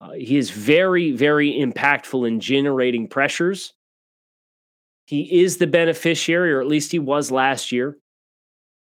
Uh, 0.00 0.12
he 0.12 0.36
is 0.36 0.50
very, 0.50 1.12
very 1.12 1.52
impactful 1.52 2.26
in 2.26 2.40
generating 2.40 3.08
pressures. 3.08 3.72
He 5.06 5.42
is 5.42 5.58
the 5.58 5.66
beneficiary, 5.66 6.52
or 6.52 6.60
at 6.60 6.66
least 6.66 6.92
he 6.92 6.98
was 6.98 7.30
last 7.30 7.72
year, 7.72 7.98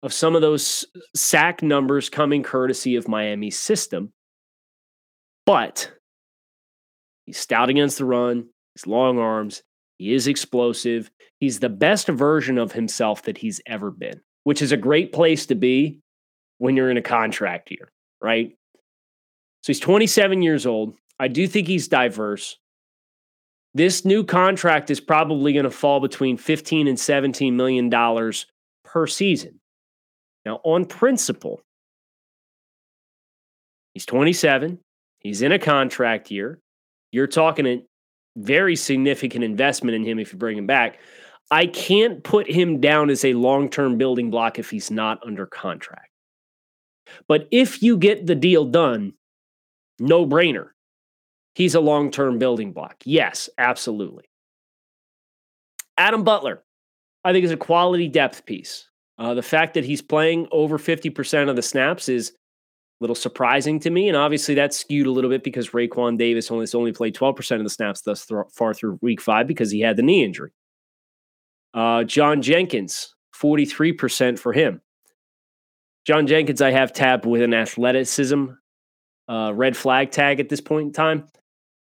of 0.02 0.12
some 0.12 0.34
of 0.36 0.42
those 0.42 0.84
sack 1.16 1.62
numbers 1.62 2.08
coming 2.08 2.42
courtesy 2.42 2.96
of 2.96 3.08
Miami's 3.08 3.58
system. 3.58 4.12
But 5.46 5.90
he's 7.24 7.38
stout 7.38 7.70
against 7.70 7.98
the 7.98 8.04
run, 8.04 8.48
he's 8.74 8.86
long 8.86 9.18
arms, 9.18 9.62
he 9.98 10.12
is 10.12 10.26
explosive. 10.26 11.10
He's 11.40 11.60
the 11.60 11.68
best 11.68 12.08
version 12.08 12.58
of 12.58 12.72
himself 12.72 13.22
that 13.22 13.38
he's 13.38 13.60
ever 13.66 13.90
been, 13.90 14.20
which 14.48 14.62
is 14.62 14.72
a 14.72 14.78
great 14.78 15.12
place 15.12 15.44
to 15.44 15.54
be 15.54 16.00
when 16.56 16.74
you're 16.74 16.90
in 16.90 16.96
a 16.96 17.02
contract 17.02 17.70
year, 17.70 17.92
right? 18.22 18.56
So 19.60 19.66
he's 19.66 19.78
27 19.78 20.40
years 20.40 20.64
old. 20.64 20.96
I 21.20 21.28
do 21.28 21.46
think 21.46 21.66
he's 21.66 21.86
diverse. 21.86 22.56
This 23.74 24.06
new 24.06 24.24
contract 24.24 24.90
is 24.90 25.00
probably 25.00 25.52
going 25.52 25.66
to 25.66 25.70
fall 25.70 26.00
between 26.00 26.38
15 26.38 26.88
and 26.88 26.98
17 26.98 27.58
million 27.58 27.90
dollars 27.90 28.46
per 28.86 29.06
season. 29.06 29.60
Now, 30.46 30.62
on 30.64 30.86
principle, 30.86 31.60
he's 33.92 34.06
27. 34.06 34.78
He's 35.18 35.42
in 35.42 35.52
a 35.52 35.58
contract 35.58 36.30
year. 36.30 36.58
You're 37.12 37.26
talking 37.26 37.66
a 37.66 37.82
very 38.34 38.76
significant 38.76 39.44
investment 39.44 39.94
in 39.94 40.04
him 40.04 40.18
if 40.18 40.32
you 40.32 40.38
bring 40.38 40.56
him 40.56 40.66
back. 40.66 41.00
I 41.50 41.66
can't 41.66 42.22
put 42.22 42.50
him 42.50 42.80
down 42.80 43.10
as 43.10 43.24
a 43.24 43.34
long 43.34 43.68
term 43.68 43.96
building 43.96 44.30
block 44.30 44.58
if 44.58 44.70
he's 44.70 44.90
not 44.90 45.24
under 45.26 45.46
contract. 45.46 46.10
But 47.26 47.48
if 47.50 47.82
you 47.82 47.96
get 47.96 48.26
the 48.26 48.34
deal 48.34 48.64
done, 48.64 49.14
no 49.98 50.26
brainer. 50.26 50.68
He's 51.54 51.74
a 51.74 51.80
long 51.80 52.10
term 52.10 52.38
building 52.38 52.72
block. 52.72 52.96
Yes, 53.04 53.48
absolutely. 53.58 54.24
Adam 55.96 56.22
Butler, 56.22 56.62
I 57.24 57.32
think, 57.32 57.44
is 57.44 57.50
a 57.50 57.56
quality 57.56 58.08
depth 58.08 58.46
piece. 58.46 58.88
Uh, 59.18 59.34
the 59.34 59.42
fact 59.42 59.74
that 59.74 59.84
he's 59.84 60.00
playing 60.00 60.46
over 60.52 60.78
50% 60.78 61.48
of 61.48 61.56
the 61.56 61.62
snaps 61.62 62.08
is 62.08 62.30
a 62.30 62.34
little 63.00 63.16
surprising 63.16 63.80
to 63.80 63.90
me. 63.90 64.06
And 64.06 64.16
obviously 64.16 64.54
that's 64.54 64.76
skewed 64.76 65.08
a 65.08 65.10
little 65.10 65.30
bit 65.30 65.42
because 65.42 65.70
Raekwon 65.70 66.18
Davis 66.18 66.50
only, 66.52 66.66
only 66.74 66.92
played 66.92 67.16
12% 67.16 67.56
of 67.56 67.64
the 67.64 67.70
snaps 67.70 68.02
thus 68.02 68.26
th- 68.26 68.42
far 68.52 68.72
through 68.74 69.00
week 69.02 69.20
five 69.20 69.48
because 69.48 69.72
he 69.72 69.80
had 69.80 69.96
the 69.96 70.02
knee 70.02 70.22
injury. 70.22 70.52
Uh, 71.74 72.04
John 72.04 72.42
Jenkins, 72.42 73.14
43% 73.40 74.38
for 74.38 74.52
him. 74.52 74.80
John 76.06 76.26
Jenkins, 76.26 76.62
I 76.62 76.70
have 76.70 76.92
tabbed 76.92 77.26
with 77.26 77.42
an 77.42 77.54
athleticism 77.54 78.46
uh, 79.28 79.52
red 79.54 79.76
flag 79.76 80.10
tag 80.10 80.40
at 80.40 80.48
this 80.48 80.60
point 80.60 80.86
in 80.86 80.92
time. 80.92 81.26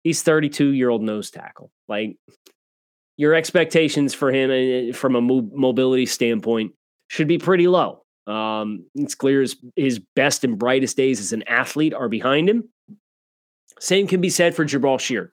He's 0.04 0.22
32 0.22 0.72
year 0.72 0.90
old 0.90 1.02
nose 1.02 1.30
tackle. 1.30 1.70
Like 1.88 2.16
your 3.16 3.34
expectations 3.34 4.14
for 4.14 4.30
him 4.30 4.50
uh, 4.50 4.92
from 4.92 5.16
a 5.16 5.20
mo- 5.20 5.50
mobility 5.52 6.06
standpoint 6.06 6.72
should 7.08 7.28
be 7.28 7.38
pretty 7.38 7.66
low. 7.66 8.04
Um, 8.26 8.86
it's 8.94 9.14
clear 9.14 9.40
his, 9.40 9.56
his 9.74 10.00
best 10.14 10.44
and 10.44 10.58
brightest 10.58 10.96
days 10.96 11.20
as 11.20 11.32
an 11.32 11.42
athlete 11.48 11.94
are 11.94 12.08
behind 12.08 12.48
him. 12.48 12.68
Same 13.78 14.06
can 14.06 14.20
be 14.20 14.30
said 14.30 14.54
for 14.54 14.64
Jabaal 14.64 15.00
Sheard. 15.00 15.32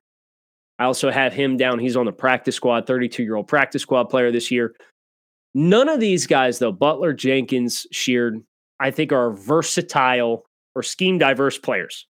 I 0.79 0.85
also 0.85 1.09
have 1.09 1.33
him 1.33 1.57
down. 1.57 1.79
He's 1.79 1.95
on 1.95 2.05
the 2.05 2.11
practice 2.11 2.55
squad, 2.55 2.85
32 2.85 3.23
year 3.23 3.35
old 3.35 3.47
practice 3.47 3.81
squad 3.81 4.05
player 4.05 4.31
this 4.31 4.51
year. 4.51 4.75
None 5.53 5.89
of 5.89 5.99
these 5.99 6.27
guys, 6.27 6.59
though, 6.59 6.71
Butler, 6.71 7.13
Jenkins, 7.13 7.87
Sheard, 7.91 8.43
I 8.79 8.91
think 8.91 9.11
are 9.11 9.31
versatile 9.31 10.45
or 10.75 10.83
scheme 10.83 11.17
diverse 11.17 11.57
players. 11.57 12.05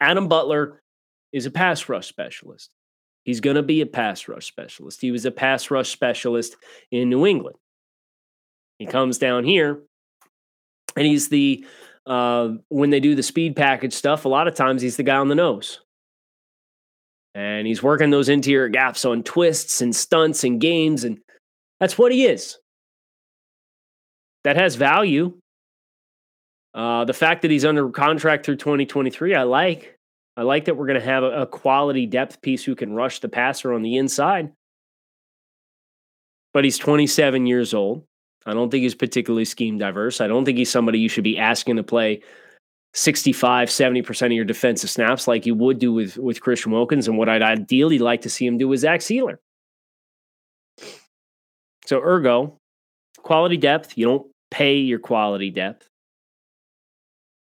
Adam 0.00 0.28
Butler 0.28 0.82
is 1.32 1.46
a 1.46 1.50
pass 1.50 1.88
rush 1.88 2.08
specialist. 2.08 2.70
He's 3.24 3.40
going 3.40 3.56
to 3.56 3.62
be 3.62 3.80
a 3.80 3.86
pass 3.86 4.28
rush 4.28 4.46
specialist. 4.46 5.00
He 5.00 5.10
was 5.10 5.24
a 5.24 5.30
pass 5.30 5.70
rush 5.70 5.90
specialist 5.90 6.56
in 6.90 7.08
New 7.08 7.26
England. 7.26 7.56
He 8.78 8.86
comes 8.86 9.18
down 9.18 9.44
here 9.44 9.82
and 10.96 11.06
he's 11.06 11.28
the 11.28 11.64
uh, 12.06 12.54
when 12.68 12.90
they 12.90 13.00
do 13.00 13.14
the 13.14 13.22
speed 13.22 13.54
package 13.54 13.92
stuff, 13.92 14.24
a 14.24 14.28
lot 14.28 14.48
of 14.48 14.54
times 14.54 14.82
he's 14.82 14.96
the 14.96 15.02
guy 15.02 15.16
on 15.16 15.28
the 15.28 15.34
nose. 15.34 15.80
And 17.34 17.66
he's 17.66 17.82
working 17.82 18.10
those 18.10 18.28
interior 18.28 18.68
gaps 18.68 19.04
on 19.04 19.22
twists 19.22 19.80
and 19.80 19.94
stunts 19.94 20.42
and 20.42 20.60
games, 20.60 21.04
and 21.04 21.20
that's 21.78 21.96
what 21.96 22.12
he 22.12 22.26
is. 22.26 22.58
That 24.44 24.56
has 24.56 24.74
value. 24.74 25.38
Uh, 26.74 27.04
the 27.04 27.12
fact 27.12 27.42
that 27.42 27.50
he's 27.50 27.64
under 27.64 27.88
contract 27.90 28.44
through 28.44 28.56
2023, 28.56 29.34
I 29.34 29.42
like. 29.44 29.96
I 30.36 30.42
like 30.42 30.64
that 30.64 30.76
we're 30.76 30.86
going 30.86 30.98
to 30.98 31.04
have 31.04 31.22
a, 31.22 31.42
a 31.42 31.46
quality 31.46 32.06
depth 32.06 32.40
piece 32.42 32.64
who 32.64 32.74
can 32.74 32.94
rush 32.94 33.20
the 33.20 33.28
passer 33.28 33.72
on 33.72 33.82
the 33.82 33.96
inside. 33.96 34.52
But 36.52 36.64
he's 36.64 36.78
27 36.78 37.46
years 37.46 37.74
old. 37.74 38.04
I 38.46 38.54
don't 38.54 38.70
think 38.70 38.82
he's 38.82 38.94
particularly 38.94 39.44
scheme 39.44 39.78
diverse. 39.78 40.20
I 40.20 40.28
don't 40.28 40.44
think 40.44 40.58
he's 40.58 40.70
somebody 40.70 40.98
you 40.98 41.08
should 41.08 41.24
be 41.24 41.38
asking 41.38 41.76
to 41.76 41.82
play 41.82 42.22
65, 42.94 43.68
70% 43.68 44.26
of 44.26 44.32
your 44.32 44.44
defensive 44.44 44.90
snaps 44.90 45.28
like 45.28 45.46
you 45.46 45.54
would 45.54 45.78
do 45.78 45.92
with, 45.92 46.16
with 46.18 46.40
Christian 46.40 46.72
Wilkins. 46.72 47.06
And 47.06 47.16
what 47.16 47.28
I'd 47.28 47.42
ideally 47.42 47.98
like 47.98 48.22
to 48.22 48.30
see 48.30 48.46
him 48.46 48.58
do 48.58 48.72
is 48.72 48.80
Zach 48.80 49.00
Sieler. 49.00 49.36
So, 51.86 52.00
ergo, 52.00 52.58
quality 53.18 53.56
depth, 53.56 53.96
you 53.96 54.06
don't 54.06 54.26
pay 54.50 54.76
your 54.76 54.98
quality 54.98 55.50
depth. 55.50 55.88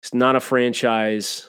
It's 0.02 0.14
not 0.14 0.36
a 0.36 0.40
franchise 0.40 1.48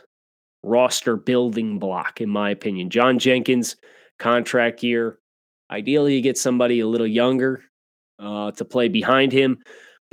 roster 0.64 1.16
building 1.16 1.80
block, 1.80 2.22
in 2.22 2.30
my 2.30 2.50
opinion. 2.52 2.90
John 2.90 3.20
Jenkins, 3.20 3.76
contract 4.20 4.84
year. 4.84 5.20
Ideally, 5.72 6.16
you 6.16 6.22
get 6.22 6.38
somebody 6.38 6.80
a 6.80 6.88
little 6.88 7.08
younger 7.08 7.64
uh, 8.20 8.52
to 8.52 8.66
play 8.66 8.88
behind 8.88 9.32
him. 9.32 9.60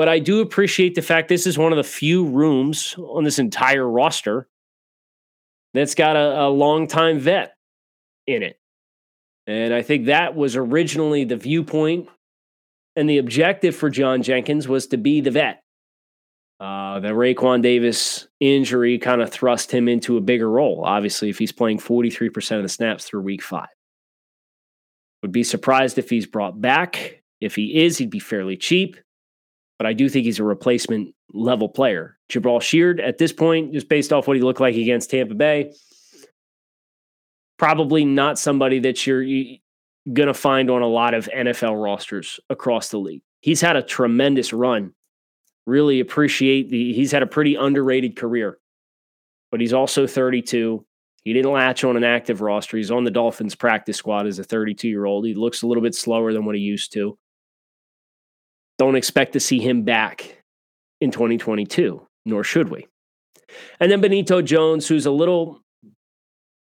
But 0.01 0.09
I 0.09 0.19
do 0.19 0.41
appreciate 0.41 0.95
the 0.95 1.03
fact 1.03 1.29
this 1.29 1.47
is 1.47 1.59
one 1.59 1.73
of 1.73 1.77
the 1.77 1.85
few 1.85 2.25
rooms 2.25 2.95
on 2.97 3.23
this 3.23 3.39
entire 3.39 3.87
roster 3.87 4.49
that's 5.75 5.95
got 5.95 6.17
a, 6.17 6.45
a 6.45 6.49
long-time 6.49 7.19
vet 7.19 7.55
in 8.27 8.43
it. 8.43 8.59
And 9.47 9.75
I 9.75 9.83
think 9.83 10.07
that 10.07 10.35
was 10.35 10.57
originally 10.57 11.25
the 11.25 11.37
viewpoint 11.37 12.09
and 12.97 13.11
the 13.11 13.19
objective 13.19 13.77
for 13.77 13.91
John 13.91 14.23
Jenkins 14.23 14.67
was 14.67 14.87
to 14.87 14.97
be 14.97 15.21
the 15.21 15.33
vet. 15.33 15.63
Uh, 16.59 17.01
the 17.01 17.09
Raekwon 17.09 17.61
Davis 17.61 18.27
injury 18.41 18.97
kind 18.97 19.21
of 19.21 19.31
thrust 19.31 19.71
him 19.71 19.87
into 19.87 20.17
a 20.17 20.23
bigger 20.23 20.51
role, 20.51 20.83
obviously, 20.83 21.29
if 21.29 21.39
he's 21.39 21.53
playing 21.53 21.79
43% 21.79 22.57
of 22.57 22.63
the 22.63 22.71
snaps 22.71 23.05
through 23.05 23.21
week 23.21 23.43
five. 23.43 23.69
Would 25.21 25.33
be 25.33 25.45
surprised 25.45 25.99
if 25.99 26.09
he's 26.09 26.25
brought 26.25 26.59
back. 26.59 27.21
If 27.43 27.55
he 27.55 27.85
is, 27.85 27.99
he'd 27.99 28.09
be 28.09 28.19
fairly 28.19 28.57
cheap. 28.57 28.97
But 29.81 29.87
I 29.87 29.95
do 29.95 30.11
think 30.11 30.27
he's 30.27 30.39
a 30.39 30.45
replacement 30.45 31.15
level 31.33 31.67
player. 31.67 32.19
Jabaal 32.31 32.61
Sheard, 32.61 33.01
at 33.01 33.17
this 33.17 33.33
point, 33.33 33.73
just 33.73 33.89
based 33.89 34.13
off 34.13 34.29
what 34.29 34.37
he 34.37 34.43
looked 34.43 34.61
like 34.61 34.77
against 34.77 35.09
Tampa 35.09 35.35
Bay, 35.35 35.73
probably 37.59 38.05
not 38.05 38.39
somebody 38.39 38.79
that 38.81 39.07
you're 39.07 39.25
going 39.25 40.27
to 40.27 40.35
find 40.35 40.71
on 40.71 40.83
a 40.83 40.87
lot 40.87 41.15
of 41.15 41.31
NFL 41.35 41.83
rosters 41.83 42.39
across 42.51 42.91
the 42.91 42.99
league. 42.99 43.23
He's 43.41 43.63
had 43.63 43.77
a 43.77 43.83
tremendous 43.83 44.53
run 44.53 44.93
really 45.65 46.01
appreciate 46.01 46.69
the 46.69 46.93
he's 46.93 47.13
had 47.13 47.23
a 47.23 47.27
pretty 47.27 47.55
underrated 47.55 48.17
career. 48.17 48.59
But 49.51 49.63
he's 49.63 49.73
also 49.73 50.07
32. 50.07 50.85
He 51.23 51.33
didn't 51.33 51.53
latch 51.53 51.85
on 51.85 51.97
an 51.97 52.05
active 52.05 52.43
roster. 52.43 52.77
He's 52.77 52.91
on 52.91 53.05
the 53.05 53.11
Dolphins 53.11 53.55
practice 53.55 53.97
squad 53.97 54.27
as 54.27 54.39
a 54.39 54.45
32 54.45 54.89
year 54.89 55.07
old. 55.07 55.25
He 55.25 55.35
looks 55.35 55.63
a 55.63 55.67
little 55.67 55.83
bit 55.83 55.95
slower 55.95 56.35
than 56.35 56.45
what 56.45 56.55
he 56.55 56.61
used 56.61 56.93
to. 56.93 57.19
Don't 58.81 58.97
expect 58.97 59.35
to 59.35 59.41
see 59.41 59.59
him 59.59 59.83
back 59.83 60.39
in 61.03 61.11
2022, 61.11 62.01
nor 62.25 62.43
should 62.43 62.71
we. 62.71 62.87
And 63.79 63.93
then 63.93 64.01
Benito 64.01 64.41
Jones, 64.41 64.89
who's 64.89 65.05
a 65.05 65.11
little 65.11 65.61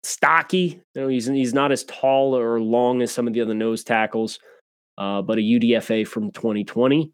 stocky. 0.02 0.82
You 0.96 1.02
know, 1.04 1.08
he's 1.08 1.28
he's 1.28 1.54
not 1.54 1.72
as 1.72 1.84
tall 1.84 2.36
or 2.36 2.60
long 2.60 3.04
as 3.04 3.12
some 3.12 3.28
of 3.28 3.34
the 3.36 3.42
other 3.42 3.54
nose 3.54 3.84
tackles, 3.84 4.40
uh, 4.98 5.22
but 5.22 5.38
a 5.38 5.42
UDFA 5.42 6.08
from 6.08 6.32
2020. 6.32 7.12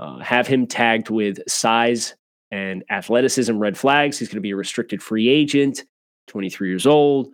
Uh, 0.00 0.20
have 0.20 0.46
him 0.46 0.66
tagged 0.66 1.10
with 1.10 1.38
size 1.46 2.14
and 2.50 2.84
athleticism 2.88 3.58
red 3.58 3.76
flags. 3.76 4.18
He's 4.18 4.28
going 4.28 4.36
to 4.36 4.40
be 4.40 4.52
a 4.52 4.56
restricted 4.56 5.02
free 5.02 5.28
agent, 5.28 5.84
23 6.28 6.70
years 6.70 6.86
old. 6.86 7.28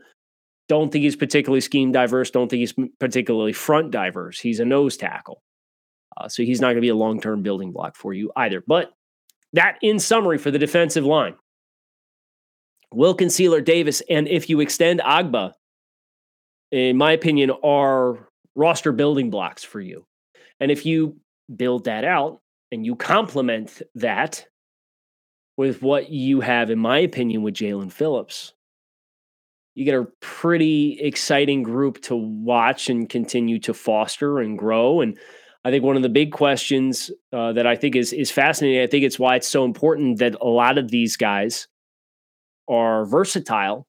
Don't 0.68 0.90
think 0.90 1.04
he's 1.04 1.14
particularly 1.14 1.60
scheme 1.60 1.92
diverse. 1.92 2.32
Don't 2.32 2.48
think 2.48 2.58
he's 2.58 2.74
particularly 2.98 3.52
front 3.52 3.92
diverse. 3.92 4.40
He's 4.40 4.58
a 4.58 4.64
nose 4.64 4.96
tackle. 4.96 5.40
Uh, 6.18 6.28
so 6.28 6.42
he's 6.42 6.60
not 6.60 6.68
going 6.68 6.76
to 6.76 6.82
be 6.82 6.88
a 6.88 6.94
long 6.94 7.20
term 7.20 7.42
building 7.42 7.72
block 7.72 7.96
for 7.96 8.12
you 8.12 8.32
either. 8.36 8.62
But 8.66 8.92
that, 9.52 9.78
in 9.82 9.98
summary, 9.98 10.38
for 10.38 10.50
the 10.50 10.58
defensive 10.58 11.04
line 11.04 11.36
Wilkins, 12.92 13.36
Sieler, 13.36 13.64
Davis, 13.64 14.02
and 14.08 14.26
if 14.28 14.50
you 14.50 14.60
extend 14.60 15.00
Ogbah, 15.00 15.52
in 16.70 16.96
my 16.96 17.12
opinion, 17.12 17.50
are 17.62 18.28
roster 18.54 18.92
building 18.92 19.30
blocks 19.30 19.62
for 19.62 19.80
you. 19.80 20.04
And 20.60 20.70
if 20.70 20.84
you 20.84 21.16
build 21.54 21.84
that 21.84 22.04
out, 22.04 22.40
and 22.70 22.84
you 22.84 22.96
complement 22.96 23.82
that 23.94 24.46
with 25.56 25.82
what 25.82 26.10
you 26.10 26.40
have, 26.40 26.70
in 26.70 26.78
my 26.78 26.98
opinion, 26.98 27.42
with 27.42 27.54
Jaelan 27.54 27.90
Phillips, 27.90 28.52
you 29.74 29.84
get 29.84 29.94
a 29.94 30.08
pretty 30.20 30.98
exciting 31.00 31.62
group 31.62 32.02
to 32.02 32.16
watch 32.16 32.90
and 32.90 33.08
continue 33.08 33.58
to 33.60 33.74
foster 33.74 34.40
and 34.40 34.58
grow. 34.58 35.00
And 35.00 35.18
I 35.64 35.70
think 35.70 35.84
one 35.84 35.96
of 35.96 36.02
the 36.02 36.08
big 36.08 36.32
questions 36.32 37.10
uh, 37.32 37.52
that 37.52 37.66
I 37.66 37.76
think 37.76 37.96
is 37.96 38.12
is 38.12 38.30
fascinating. 38.30 38.80
I 38.80 38.86
think 38.86 39.04
it's 39.04 39.18
why 39.18 39.36
it's 39.36 39.48
so 39.48 39.64
important 39.64 40.18
that 40.18 40.36
a 40.40 40.46
lot 40.46 40.78
of 40.78 40.90
these 40.90 41.16
guys 41.16 41.68
are 42.68 43.04
versatile. 43.04 43.86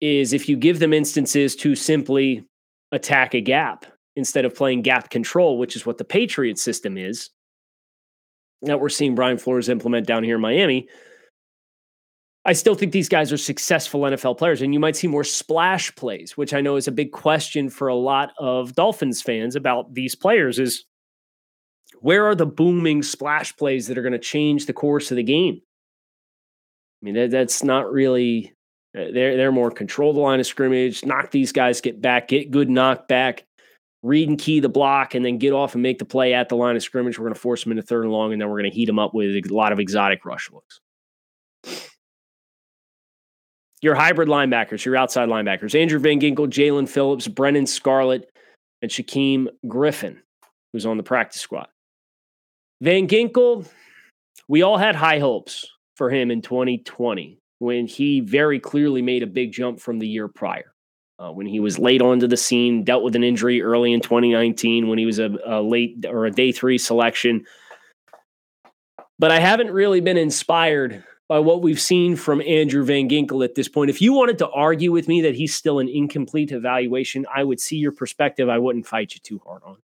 Is 0.00 0.32
if 0.32 0.48
you 0.48 0.56
give 0.56 0.78
them 0.78 0.94
instances 0.94 1.54
to 1.56 1.74
simply 1.74 2.44
attack 2.90 3.34
a 3.34 3.40
gap 3.40 3.84
instead 4.16 4.44
of 4.44 4.54
playing 4.54 4.82
gap 4.82 5.10
control, 5.10 5.58
which 5.58 5.76
is 5.76 5.84
what 5.84 5.98
the 5.98 6.04
Patriot 6.04 6.58
system 6.58 6.96
is, 6.96 7.30
that 8.62 8.80
we're 8.80 8.88
seeing 8.88 9.14
Brian 9.14 9.38
Flores 9.38 9.68
implement 9.68 10.06
down 10.06 10.24
here 10.24 10.36
in 10.36 10.40
Miami. 10.40 10.88
I 12.50 12.52
still 12.52 12.74
think 12.74 12.90
these 12.90 13.08
guys 13.08 13.32
are 13.32 13.36
successful 13.36 14.00
NFL 14.00 14.36
players, 14.36 14.60
and 14.60 14.74
you 14.74 14.80
might 14.80 14.96
see 14.96 15.06
more 15.06 15.22
splash 15.22 15.94
plays, 15.94 16.36
which 16.36 16.52
I 16.52 16.60
know 16.60 16.74
is 16.74 16.88
a 16.88 16.92
big 16.92 17.12
question 17.12 17.70
for 17.70 17.86
a 17.86 17.94
lot 17.94 18.32
of 18.40 18.74
Dolphins 18.74 19.22
fans 19.22 19.54
about 19.54 19.94
these 19.94 20.16
players. 20.16 20.58
Is 20.58 20.84
where 22.00 22.26
are 22.26 22.34
the 22.34 22.46
booming 22.46 23.04
splash 23.04 23.56
plays 23.56 23.86
that 23.86 23.96
are 23.96 24.02
going 24.02 24.14
to 24.14 24.18
change 24.18 24.66
the 24.66 24.72
course 24.72 25.12
of 25.12 25.16
the 25.16 25.22
game? 25.22 25.60
I 27.00 27.04
mean, 27.04 27.14
that, 27.14 27.30
that's 27.30 27.62
not 27.62 27.92
really. 27.92 28.52
Uh, 28.98 29.12
they're 29.14 29.36
they're 29.36 29.52
more 29.52 29.70
control 29.70 30.12
the 30.12 30.18
line 30.18 30.40
of 30.40 30.46
scrimmage, 30.46 31.04
knock 31.04 31.30
these 31.30 31.52
guys, 31.52 31.80
get 31.80 32.02
back, 32.02 32.26
get 32.26 32.50
good 32.50 32.68
knockback, 32.68 33.42
read 34.02 34.28
and 34.28 34.40
key 34.40 34.58
the 34.58 34.68
block 34.68 35.14
and 35.14 35.24
then 35.24 35.38
get 35.38 35.52
off 35.52 35.74
and 35.74 35.84
make 35.84 36.00
the 36.00 36.04
play 36.04 36.34
at 36.34 36.48
the 36.48 36.56
line 36.56 36.74
of 36.74 36.82
scrimmage. 36.82 37.16
We're 37.16 37.26
going 37.26 37.34
to 37.34 37.40
force 37.40 37.62
them 37.62 37.70
into 37.70 37.84
third 37.84 38.02
and 38.02 38.12
long, 38.12 38.32
and 38.32 38.42
then 38.42 38.48
we're 38.48 38.58
going 38.58 38.72
to 38.72 38.76
heat 38.76 38.86
them 38.86 38.98
up 38.98 39.14
with 39.14 39.36
a 39.36 39.54
lot 39.54 39.70
of 39.70 39.78
exotic 39.78 40.24
rush 40.24 40.50
looks. 40.50 40.80
Your 43.82 43.94
hybrid 43.94 44.28
linebackers, 44.28 44.84
your 44.84 44.96
outside 44.96 45.28
linebackers, 45.28 45.80
Andrew 45.80 45.98
Van 45.98 46.20
Ginkel, 46.20 46.48
Jaelan 46.48 46.88
Phillips, 46.88 47.28
Brennan 47.28 47.66
Scarlett, 47.66 48.30
and 48.82 48.90
Shaquem 48.90 49.48
Griffin, 49.66 50.22
who's 50.72 50.86
on 50.86 50.96
the 50.96 51.02
practice 51.02 51.40
squad. 51.40 51.68
Van 52.82 53.08
Ginkel, 53.08 53.66
we 54.48 54.62
all 54.62 54.78
had 54.78 54.94
high 54.94 55.18
hopes 55.18 55.66
for 55.96 56.10
him 56.10 56.30
in 56.30 56.42
2020 56.42 57.38
when 57.58 57.86
he 57.86 58.20
very 58.20 58.58
clearly 58.58 59.02
made 59.02 59.22
a 59.22 59.26
big 59.26 59.52
jump 59.52 59.80
from 59.80 59.98
the 59.98 60.08
year 60.08 60.28
prior 60.28 60.72
uh, 61.18 61.30
when 61.30 61.46
he 61.46 61.60
was 61.60 61.78
late 61.78 62.00
onto 62.00 62.26
the 62.26 62.36
scene, 62.36 62.82
dealt 62.82 63.04
with 63.04 63.14
an 63.14 63.22
injury 63.22 63.60
early 63.60 63.92
in 63.92 64.00
2019 64.00 64.88
when 64.88 64.98
he 64.98 65.04
was 65.04 65.18
a, 65.18 65.30
a 65.46 65.60
late 65.60 66.06
or 66.08 66.24
a 66.24 66.30
day 66.30 66.50
three 66.50 66.78
selection. 66.78 67.44
But 69.18 69.30
I 69.30 69.38
haven't 69.38 69.70
really 69.70 70.00
been 70.00 70.16
inspired 70.16 71.04
by 71.30 71.38
what 71.38 71.62
we've 71.62 71.80
seen 71.80 72.16
from 72.16 72.42
Andrew 72.42 72.84
Van 72.84 73.08
Ginkel 73.08 73.44
at 73.44 73.54
this 73.54 73.68
point. 73.68 73.88
If 73.88 74.02
you 74.02 74.12
wanted 74.12 74.36
to 74.38 74.48
argue 74.48 74.90
with 74.90 75.06
me 75.06 75.20
that 75.20 75.36
he's 75.36 75.54
still 75.54 75.78
an 75.78 75.88
incomplete 75.88 76.50
evaluation, 76.50 77.24
I 77.32 77.44
would 77.44 77.60
see 77.60 77.76
your 77.76 77.92
perspective. 77.92 78.48
I 78.48 78.58
wouldn't 78.58 78.84
fight 78.84 79.14
you 79.14 79.20
too 79.20 79.40
hard 79.46 79.62
on. 79.64 79.76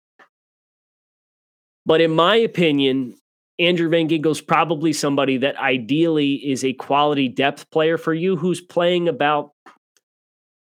But 1.86 2.01
in 2.01 2.10
my 2.15 2.36
opinion, 2.36 3.13
Andrew 3.60 3.88
Van 3.89 4.10
Ginkel's 4.10 4.41
probably 4.41 4.91
somebody 4.91 5.38
that 5.38 5.55
ideally 5.58 6.34
is 6.34 6.65
a 6.65 6.73
quality 6.73 7.27
depth 7.27 7.69
player 7.69 7.99
for 7.99 8.15
you 8.15 8.36
who's 8.36 8.60
playing 8.60 9.08
about 9.08 9.51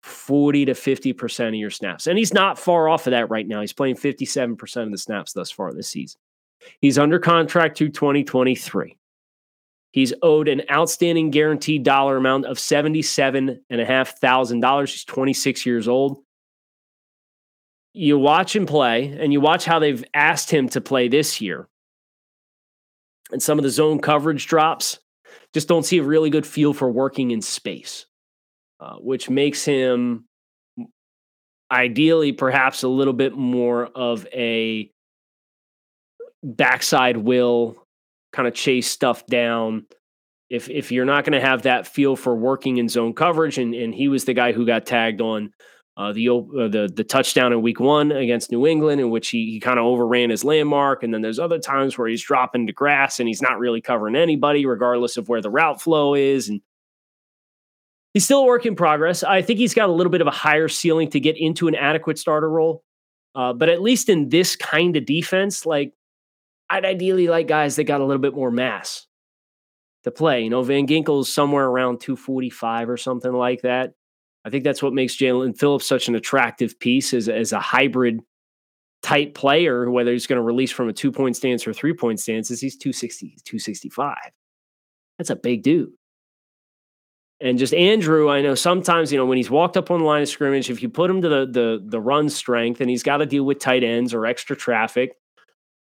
40 0.05 0.67
to 0.67 0.75
50% 0.75 1.49
of 1.49 1.55
your 1.55 1.71
snaps. 1.71 2.07
And 2.07 2.17
he's 2.17 2.33
not 2.33 2.57
far 2.57 2.88
off 2.88 3.09
of 3.09 3.11
that 3.11 3.31
right 3.31 3.49
now. 3.49 3.62
He's 3.62 3.73
playing 3.73 3.97
57% 3.97 4.85
of 4.85 4.93
the 4.93 4.99
snaps 4.99 5.33
thus 5.33 5.51
far 5.51 5.75
this 5.75 5.88
season. 5.88 6.21
He's 6.81 7.01
under 7.01 7.19
contract 7.19 7.79
to 7.79 7.88
2023. 7.88 8.97
He's 9.99 10.15
owed 10.23 10.47
an 10.47 10.63
outstanding 10.71 11.33
guaranteed 11.33 11.83
dollar 11.83 12.17
amount 12.17 12.47
of 12.47 12.57
$77,500. 12.57 14.89
He's 14.89 15.05
26 15.05 15.67
years 15.67 15.89
old. 15.89 16.23
You 17.95 18.17
watch 18.17 18.55
him 18.55 18.65
play 18.65 19.19
and 19.19 19.33
you 19.33 19.41
watch 19.41 19.65
how 19.65 19.81
they've 19.81 20.05
asked 20.15 20.53
him 20.53 20.69
to 20.69 20.81
play 20.81 21.09
this 21.09 21.41
year. 21.41 21.67
And 23.33 23.43
some 23.43 23.59
of 23.59 23.65
the 23.65 23.71
zone 23.71 23.99
coverage 23.99 24.47
drops 24.47 25.01
just 25.53 25.67
don't 25.67 25.85
see 25.85 25.99
a 25.99 26.05
really 26.05 26.31
good 26.31 26.47
feel 26.47 26.73
for 26.73 26.89
working 26.89 27.33
in 27.33 27.43
space. 27.43 28.07
Uh, 28.79 28.99
which 28.99 29.29
makes 29.29 29.65
him 29.65 30.27
ideally 31.73 32.31
perhaps 32.31 32.85
a 32.85 32.89
little 32.89 33.15
bit 33.15 33.37
more 33.37 33.87
of 33.87 34.29
a 34.33 34.93
backside 36.45 37.17
will 37.17 37.85
kind 38.33 38.49
of 38.49 38.55
chase 38.55 38.91
stuff 38.91 39.27
down. 39.27 39.87
If 40.51 40.71
if 40.71 40.91
you're 40.91 41.05
not 41.05 41.25
going 41.25 41.38
to 41.38 41.47
have 41.47 41.62
that 41.62 41.87
feel 41.87 42.17
for 42.17 42.35
working 42.35 42.79
in 42.79 42.88
zone 42.88 43.14
coverage, 43.14 43.59
and 43.59 43.75
and 43.75 43.95
he 43.95 44.09
was 44.09 44.25
the 44.25 44.35
guy 44.35 44.53
who 44.53 44.64
got 44.64 44.87
tagged 44.87 45.21
on 45.21 45.53
uh, 45.99 46.12
the 46.12 46.29
uh, 46.29 46.69
the 46.69 46.91
the 46.95 47.05
touchdown 47.05 47.53
in 47.53 47.61
Week 47.61 47.81
One 47.81 48.12
against 48.12 48.53
New 48.53 48.67
England, 48.67 49.01
in 49.01 49.11
which 49.11 49.29
he 49.29 49.51
he 49.51 49.61
kind 49.61 49.79
of 49.79 49.85
overran 49.85 50.31
his 50.31 50.45
landmark, 50.45 51.03
and 51.03 51.12
then 51.12 51.21
there's 51.21 51.38
other 51.38 51.59
times 51.59 51.99
where 51.99 52.09
he's 52.09 52.23
dropping 52.23 52.67
to 52.69 52.73
grass 52.73 53.21
and 53.21 53.29
he's 53.29 53.43
not 53.43 53.59
really 53.59 53.81
covering 53.81 54.17
anybody, 54.17 54.64
regardless 54.64 55.17
of 55.17 55.29
where 55.29 55.43
the 55.43 55.51
route 55.51 55.83
flow 55.83 56.14
is, 56.14 56.49
and 56.49 56.61
he's 58.14 58.25
still 58.25 58.43
a 58.43 58.47
work 58.47 58.64
in 58.64 58.77
progress. 58.77 59.23
I 59.23 59.43
think 59.43 59.59
he's 59.59 59.75
got 59.75 59.88
a 59.88 59.93
little 59.93 60.12
bit 60.12 60.21
of 60.21 60.27
a 60.27 60.33
higher 60.33 60.69
ceiling 60.69 61.11
to 61.11 61.21
get 61.21 61.37
into 61.37 61.69
an 61.69 61.75
adequate 61.75 62.19
starter 62.19 62.49
role. 62.49 62.85
Uh, 63.35 63.53
but 63.53 63.69
at 63.69 63.83
least 63.83 64.09
in 64.09 64.31
this 64.31 64.57
kind 64.57 64.97
of 64.97 65.05
defense, 65.05 65.67
like 65.67 65.93
I'd 66.71 66.85
ideally 66.85 67.29
like 67.29 67.49
guys 67.49 67.77
that 67.77 67.85
got 67.85 68.01
a 68.01 68.05
little 68.05 68.21
bit 68.21 68.35
more 68.35 68.51
mass 68.51 69.07
to 70.05 70.11
play. 70.11 70.43
You 70.43 70.51
know, 70.51 70.63
Van 70.63 70.87
Ginkel's 70.87 71.33
somewhere 71.33 71.67
around 71.67 72.01
245 72.01 72.91
or 72.91 72.97
something 72.97 73.33
like 73.33 73.63
that. 73.63 73.95
I 74.45 74.51
think 74.51 74.65
that's 74.65 74.83
what 74.83 74.95
makes 74.95 75.17
Jaelan 75.17 75.59
Phillips 75.59 75.87
such 75.87 76.09
an 76.09 76.15
attractive 76.15 76.79
piece 76.79 77.13
as, 77.13 77.29
as 77.29 77.53
a 77.53 77.61
hybrid 77.61 78.21
type 79.03 79.35
player, 79.35 79.91
whether 79.91 80.13
he's 80.13 80.27
going 80.27 80.39
to 80.39 80.43
release 80.43 80.71
from 80.71 80.89
a 80.89 80.93
two 80.93 81.13
point 81.13 81.37
stance 81.37 81.67
or 81.67 81.73
three 81.73 81.93
point 81.93 82.21
stance, 82.21 82.51
is 82.51 82.61
he's 82.61 82.77
260, 82.77 83.39
265. 83.45 84.17
That's 85.19 85.31
a 85.31 85.37
big 85.37 85.63
dude. 85.63 85.93
And 87.41 87.59
just 87.59 87.73
Andrew, 87.73 88.31
I 88.31 88.41
know 88.41 88.55
sometimes, 88.55 89.13
you 89.13 89.19
know, 89.19 89.27
when 89.27 89.37
he's 89.37 89.51
walked 89.51 89.77
up 89.77 89.91
on 89.91 90.01
the 90.01 90.07
line 90.07 90.23
of 90.23 90.29
scrimmage, 90.29 90.71
if 90.71 90.83
you 90.83 90.89
put 90.89 91.11
him 91.11 91.23
to 91.23 91.29
the 91.29 91.47
the 91.47 91.85
the 91.87 92.01
run 92.01 92.29
strength 92.29 92.81
and 92.81 92.91
he's 92.91 93.05
got 93.05 93.19
to 93.19 93.27
deal 93.27 93.45
with 93.45 93.61
tight 93.61 93.85
ends 93.85 94.13
or 94.13 94.27
extra 94.27 94.57
traffic, 94.57 95.13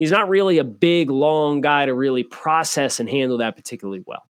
he's 0.01 0.11
not 0.11 0.29
really 0.29 0.59
a 0.59 0.65
big, 0.65 1.11
long 1.11 1.61
guy 1.61 1.87
to 1.87 1.95
really 1.95 2.25
process 2.25 2.99
and 2.99 3.09
handle 3.09 3.39
that 3.39 3.55
particularly 3.55 4.03
well. 4.05 4.27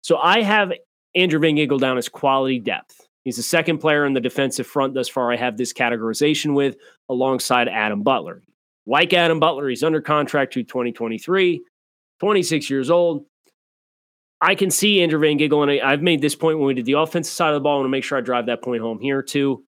So 0.00 0.16
I 0.16 0.40
have 0.40 0.72
Andrew 1.14 1.40
Van 1.40 1.56
Ginkel 1.56 1.78
down 1.78 1.98
as 1.98 2.08
quality 2.08 2.58
depth. 2.58 3.06
He's 3.24 3.36
the 3.36 3.42
second 3.42 3.78
player 3.78 4.06
in 4.06 4.14
the 4.14 4.20
defensive 4.20 4.66
front 4.66 4.94
thus 4.94 5.08
far 5.08 5.32
I 5.32 5.36
have 5.36 5.56
this 5.56 5.72
categorization 5.72 6.54
with, 6.54 6.76
alongside 7.08 7.68
Adam 7.68 8.02
Butler. 8.02 8.42
Like 8.86 9.12
Adam 9.12 9.40
Butler, 9.40 9.68
he's 9.68 9.82
under 9.82 10.00
contract 10.00 10.52
to 10.54 10.62
2023, 10.62 11.62
26 12.20 12.70
years 12.70 12.90
old. 12.90 13.24
I 14.40 14.54
can 14.54 14.70
see 14.70 15.02
Andrew 15.02 15.18
Van 15.18 15.38
Ginkel, 15.38 15.62
and 15.62 15.82
I, 15.82 15.90
have 15.92 16.02
made 16.02 16.20
this 16.20 16.34
point 16.34 16.58
when 16.58 16.66
we 16.66 16.74
did 16.74 16.84
the 16.84 16.92
offensive 16.92 17.32
side 17.32 17.48
of 17.48 17.54
the 17.54 17.60
ball. 17.60 17.76
I 17.76 17.76
want 17.78 17.86
to 17.86 17.90
make 17.90 18.04
sure 18.04 18.18
I 18.18 18.20
drive 18.20 18.46
that 18.46 18.62
point 18.62 18.82
home 18.82 19.00
here 19.00 19.22
too. 19.22 19.64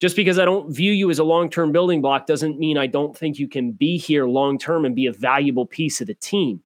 Just 0.00 0.14
because 0.14 0.38
I 0.38 0.44
don't 0.44 0.72
view 0.72 0.92
you 0.92 1.10
as 1.10 1.18
a 1.18 1.24
long 1.24 1.50
term 1.50 1.72
building 1.72 2.00
block 2.00 2.26
doesn't 2.26 2.58
mean 2.58 2.78
I 2.78 2.86
don't 2.86 3.16
think 3.16 3.38
you 3.38 3.48
can 3.48 3.72
be 3.72 3.98
here 3.98 4.26
long 4.26 4.58
term 4.58 4.84
and 4.84 4.94
be 4.94 5.06
a 5.06 5.12
valuable 5.12 5.66
piece 5.66 6.00
of 6.00 6.06
the 6.06 6.14
team. 6.14 6.62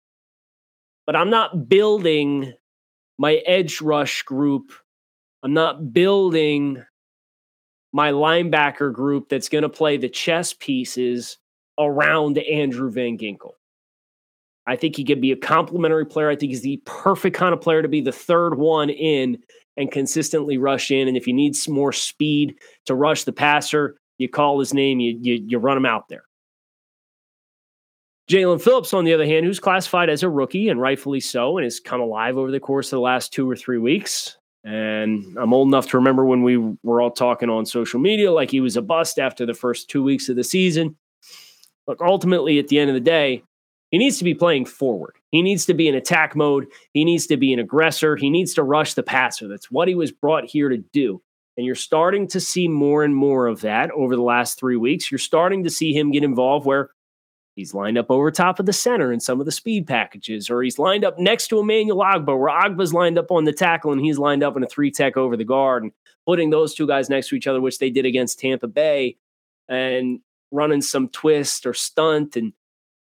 But 1.06 1.16
I'm 1.16 1.30
not 1.30 1.68
building 1.68 2.52
my 3.18 3.36
edge 3.46 3.80
rush 3.80 4.22
group. 4.22 4.72
I'm 5.42 5.54
not 5.54 5.92
building 5.92 6.84
my 7.92 8.12
linebacker 8.12 8.92
group 8.92 9.28
that's 9.28 9.48
going 9.48 9.62
to 9.62 9.68
play 9.68 9.96
the 9.96 10.08
chess 10.08 10.52
pieces 10.52 11.38
around 11.78 12.38
Andrew 12.38 12.90
Van 12.90 13.18
Ginkel. 13.18 13.52
I 14.66 14.76
think 14.76 14.96
he 14.96 15.04
could 15.04 15.20
be 15.20 15.32
a 15.32 15.36
complementary 15.36 16.06
player. 16.06 16.30
I 16.30 16.36
think 16.36 16.50
he's 16.50 16.62
the 16.62 16.80
perfect 16.84 17.36
kind 17.36 17.52
of 17.52 17.60
player 17.60 17.82
to 17.82 17.88
be 17.88 18.00
the 18.00 18.12
third 18.12 18.56
one 18.56 18.90
in 18.90 19.38
and 19.76 19.90
consistently 19.90 20.58
rush 20.58 20.90
in. 20.90 21.08
And 21.08 21.16
if 21.16 21.24
he 21.24 21.32
needs 21.32 21.68
more 21.68 21.92
speed 21.92 22.54
to 22.86 22.94
rush 22.94 23.24
the 23.24 23.32
passer, 23.32 23.96
you 24.18 24.28
call 24.28 24.60
his 24.60 24.72
name, 24.72 25.00
you, 25.00 25.18
you, 25.20 25.44
you 25.46 25.58
run 25.58 25.76
him 25.76 25.86
out 25.86 26.08
there. 26.08 26.24
Jaelan 28.30 28.62
Phillips, 28.62 28.94
on 28.94 29.04
the 29.04 29.12
other 29.12 29.26
hand, 29.26 29.44
who's 29.44 29.58
classified 29.58 30.08
as 30.08 30.22
a 30.22 30.28
rookie 30.28 30.68
and 30.68 30.80
rightfully 30.80 31.20
so, 31.20 31.58
and 31.58 31.64
has 31.64 31.80
come 31.80 32.00
alive 32.00 32.38
over 32.38 32.50
the 32.50 32.60
course 32.60 32.92
of 32.92 32.98
the 32.98 33.00
last 33.00 33.32
two 33.32 33.50
or 33.50 33.56
three 33.56 33.78
weeks. 33.78 34.36
And 34.64 35.36
I'm 35.36 35.52
old 35.52 35.66
enough 35.66 35.88
to 35.88 35.96
remember 35.96 36.24
when 36.24 36.44
we 36.44 36.56
were 36.84 37.00
all 37.00 37.10
talking 37.10 37.50
on 37.50 37.66
social 37.66 37.98
media 37.98 38.30
like 38.30 38.50
he 38.50 38.60
was 38.60 38.76
a 38.76 38.82
bust 38.82 39.18
after 39.18 39.44
the 39.44 39.54
first 39.54 39.90
two 39.90 40.04
weeks 40.04 40.28
of 40.28 40.36
the 40.36 40.44
season. 40.44 40.96
Look, 41.88 42.00
ultimately, 42.00 42.60
at 42.60 42.68
the 42.68 42.78
end 42.78 42.90
of 42.90 42.94
the 42.94 43.00
day, 43.00 43.42
he 43.92 43.98
needs 43.98 44.18
to 44.18 44.24
be 44.24 44.34
playing 44.34 44.64
forward. 44.64 45.14
He 45.30 45.42
needs 45.42 45.66
to 45.66 45.74
be 45.74 45.86
in 45.86 45.94
attack 45.94 46.34
mode. 46.34 46.66
He 46.94 47.04
needs 47.04 47.26
to 47.26 47.36
be 47.36 47.52
an 47.52 47.60
aggressor. 47.60 48.16
He 48.16 48.30
needs 48.30 48.54
to 48.54 48.62
rush 48.62 48.94
the 48.94 49.02
passer. 49.02 49.46
That's 49.46 49.70
what 49.70 49.86
he 49.86 49.94
was 49.94 50.10
brought 50.10 50.46
here 50.46 50.70
to 50.70 50.78
do. 50.78 51.22
And 51.58 51.66
you're 51.66 51.74
starting 51.74 52.26
to 52.28 52.40
see 52.40 52.66
more 52.68 53.04
and 53.04 53.14
more 53.14 53.46
of 53.46 53.60
that 53.60 53.90
over 53.90 54.16
the 54.16 54.22
last 54.22 54.58
three 54.58 54.78
weeks. 54.78 55.10
You're 55.10 55.18
starting 55.18 55.64
to 55.64 55.70
see 55.70 55.92
him 55.92 56.10
get 56.10 56.24
involved 56.24 56.64
where 56.64 56.88
he's 57.54 57.74
lined 57.74 57.98
up 57.98 58.10
over 58.10 58.30
top 58.30 58.58
of 58.58 58.64
the 58.64 58.72
center 58.72 59.12
in 59.12 59.20
some 59.20 59.40
of 59.40 59.44
the 59.44 59.52
speed 59.52 59.86
packages, 59.86 60.48
or 60.48 60.62
he's 60.62 60.78
lined 60.78 61.04
up 61.04 61.18
next 61.18 61.48
to 61.48 61.60
Emmanuel 61.60 61.98
Ogbah, 61.98 62.38
where 62.38 62.58
Ogbah's 62.58 62.94
lined 62.94 63.18
up 63.18 63.30
on 63.30 63.44
the 63.44 63.52
tackle 63.52 63.92
and 63.92 64.00
he's 64.00 64.18
lined 64.18 64.42
up 64.42 64.56
in 64.56 64.64
a 64.64 64.66
three 64.66 64.90
tech 64.90 65.18
over 65.18 65.36
the 65.36 65.44
guard 65.44 65.82
and 65.82 65.92
putting 66.24 66.48
those 66.48 66.74
two 66.74 66.86
guys 66.86 67.10
next 67.10 67.28
to 67.28 67.34
each 67.34 67.46
other, 67.46 67.60
which 67.60 67.78
they 67.78 67.90
did 67.90 68.06
against 68.06 68.40
Tampa 68.40 68.68
Bay, 68.68 69.18
and 69.68 70.20
running 70.50 70.80
some 70.80 71.08
twist 71.08 71.66
or 71.66 71.74
stunt 71.74 72.36
and 72.36 72.54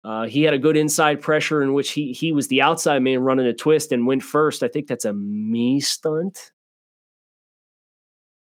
uh, 0.04 0.26
he 0.26 0.42
had 0.42 0.54
a 0.54 0.58
good 0.58 0.76
inside 0.76 1.20
pressure 1.20 1.62
in 1.62 1.74
which 1.74 1.90
he 1.90 2.12
he 2.12 2.32
was 2.32 2.48
the 2.48 2.62
outside 2.62 3.02
man 3.02 3.20
running 3.20 3.46
a 3.46 3.52
twist 3.52 3.92
and 3.92 4.06
went 4.06 4.22
first. 4.22 4.62
I 4.62 4.68
think 4.68 4.86
that's 4.86 5.04
a 5.04 5.12
me 5.12 5.80
stunt. 5.80 6.52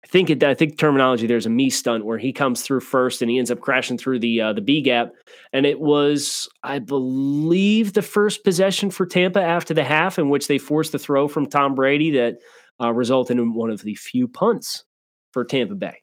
I 0.04 0.08
think 0.08 0.28
it. 0.30 0.44
I 0.44 0.54
think 0.54 0.78
terminology 0.78 1.26
there's 1.26 1.46
a 1.46 1.50
me 1.50 1.70
stunt 1.70 2.04
where 2.04 2.18
he 2.18 2.32
comes 2.32 2.62
through 2.62 2.80
first 2.80 3.22
and 3.22 3.30
he 3.30 3.38
ends 3.38 3.50
up 3.50 3.60
crashing 3.60 3.96
through 3.96 4.18
the 4.18 4.40
uh, 4.40 4.52
the 4.52 4.60
B 4.60 4.82
gap, 4.82 5.12
and 5.52 5.64
it 5.64 5.80
was 5.80 6.48
I 6.62 6.78
believe 6.78 7.94
the 7.94 8.02
first 8.02 8.44
possession 8.44 8.90
for 8.90 9.06
Tampa 9.06 9.40
after 9.40 9.72
the 9.72 9.82
half 9.82 10.18
in 10.18 10.28
which 10.28 10.48
they 10.48 10.58
forced 10.58 10.92
the 10.92 10.98
throw 10.98 11.26
from 11.26 11.46
Tom 11.46 11.74
Brady 11.74 12.10
that 12.12 12.36
uh, 12.82 12.92
resulted 12.92 13.38
in 13.38 13.54
one 13.54 13.70
of 13.70 13.80
the 13.80 13.94
few 13.94 14.28
punts 14.28 14.84
for 15.32 15.44
Tampa 15.44 15.74
Bay. 15.74 16.02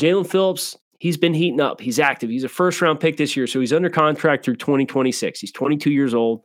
Jaelan 0.00 0.26
Phillips 0.26 0.76
he's 0.98 1.16
been 1.16 1.34
heating 1.34 1.60
up. 1.60 1.80
He's 1.80 1.98
active. 1.98 2.30
He's 2.30 2.44
a 2.44 2.48
first 2.48 2.80
round 2.80 3.00
pick 3.00 3.16
this 3.16 3.36
year, 3.36 3.46
so 3.46 3.60
he's 3.60 3.72
under 3.72 3.90
contract 3.90 4.44
through 4.44 4.56
2026. 4.56 5.40
He's 5.40 5.52
22 5.52 5.90
years 5.90 6.14
old. 6.14 6.42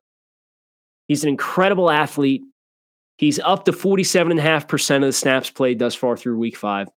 He's 1.08 1.24
an 1.24 1.30
incredible 1.30 1.92
athlete. 1.92 2.44
He's 3.18 3.40
up 3.40 3.66
to 3.66 3.72
47.5% 3.72 4.96
of 4.96 5.02
the 5.02 5.12
snaps 5.12 5.50
played 5.50 5.80
thus 5.80 5.96
far 5.96 6.18
through 6.18 6.38
week 6.38 6.58
five. 6.58 6.88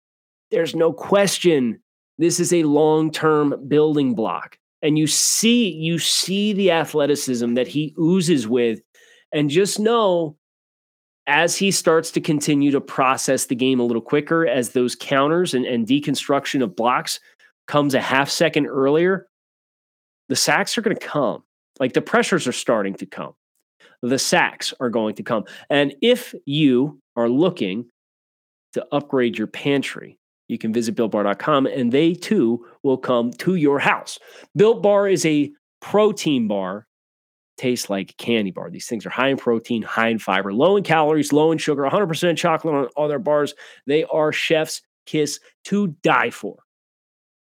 There's 0.51 0.75
no 0.75 0.93
question 0.93 1.81
this 2.19 2.41
is 2.41 2.53
a 2.53 2.63
long 2.63 3.11
term 3.11 3.55
building 3.69 4.15
block. 4.15 4.59
And 4.83 4.99
you 4.99 5.07
see, 5.07 5.71
you 5.71 5.99
see 5.99 6.53
the 6.53 6.71
athleticism 6.71 7.55
that 7.55 7.67
he 7.67 7.95
oozes 7.99 8.47
with. 8.47 8.81
And 9.33 9.51
just 9.51 9.79
know 9.79 10.37
as 11.27 11.57
he 11.57 11.71
starts 11.71 12.11
to 12.13 12.21
continue 12.21 12.71
to 12.71 12.81
process 12.81 13.47
the 13.47 13.55
game 13.55 13.81
a 13.81 13.85
little 13.85 14.03
quicker, 14.03 14.47
as 14.47 14.71
those 14.71 14.95
counters 14.95 15.55
and, 15.55 15.67
and 15.67 15.87
deconstruction 15.87 16.63
of 16.63 16.77
blocks 16.77 17.21
comes 17.67 17.95
a 17.95 18.01
half 18.01 18.31
second 18.31 18.67
earlier, 18.67 19.27
the 20.29 20.37
sacks 20.37 20.77
are 20.77 20.83
going 20.83 20.97
to 20.97 21.07
come. 21.07 21.43
Like 21.79 21.93
the 21.93 22.03
pressures 22.03 22.47
are 22.47 22.53
starting 22.53 22.95
to 22.95 23.07
come. 23.07 23.35
The 24.03 24.19
sacks 24.19 24.73
are 24.81 24.91
going 24.91 25.15
to 25.17 25.23
come. 25.23 25.45
And 25.71 25.95
if 26.01 26.35
you 26.45 27.01
are 27.17 27.29
looking 27.29 27.87
to 28.73 28.87
upgrade 28.93 29.39
your 29.39 29.47
pantry, 29.47 30.19
you 30.49 30.59
can 30.59 30.73
visit 30.73 30.95
builtbar.com 30.95 31.67
and 31.67 31.91
they 31.91 32.15
too 32.15 32.65
will 32.83 32.99
come 32.99 33.33
to 33.33 33.57
your 33.57 33.79
house. 33.79 34.19
Built 34.55 34.83
Bar 34.83 35.09
is 35.09 35.27
a 35.27 35.51
protein 35.81 36.47
bar, 36.47 36.87
tastes 37.57 37.91
like 37.91 38.17
candy 38.17 38.51
bar. 38.51 38.71
These 38.71 38.87
things 38.87 39.07
are 39.07 39.11
high 39.11 39.29
in 39.29 39.37
protein, 39.37 39.83
high 39.83 40.09
in 40.09 40.19
fiber, 40.19 40.53
low 40.53 40.77
in 40.77 40.85
calories, 40.85 41.33
low 41.33 41.53
in 41.53 41.59
sugar, 41.59 41.83
100% 41.83 42.37
chocolate 42.37 42.75
on 42.75 42.87
all 42.97 43.09
their 43.09 43.19
bars. 43.19 43.55
They 43.87 44.05
are 44.05 44.33
chef's 44.33 44.83
kiss 45.07 45.41
to 45.65 45.89
die 46.03 46.31
for. 46.31 46.59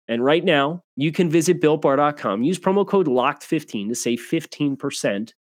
And 0.09 0.25
right 0.25 0.42
now, 0.42 0.83
you 0.97 1.12
can 1.12 1.29
visit 1.29 1.61
builtbar.com. 1.61 2.42
Use 2.42 2.59
promo 2.59 2.87
code 2.87 3.07
LOCKED15 3.07 3.88
to 3.88 3.94
save 3.94 4.21
15% 4.21 5.33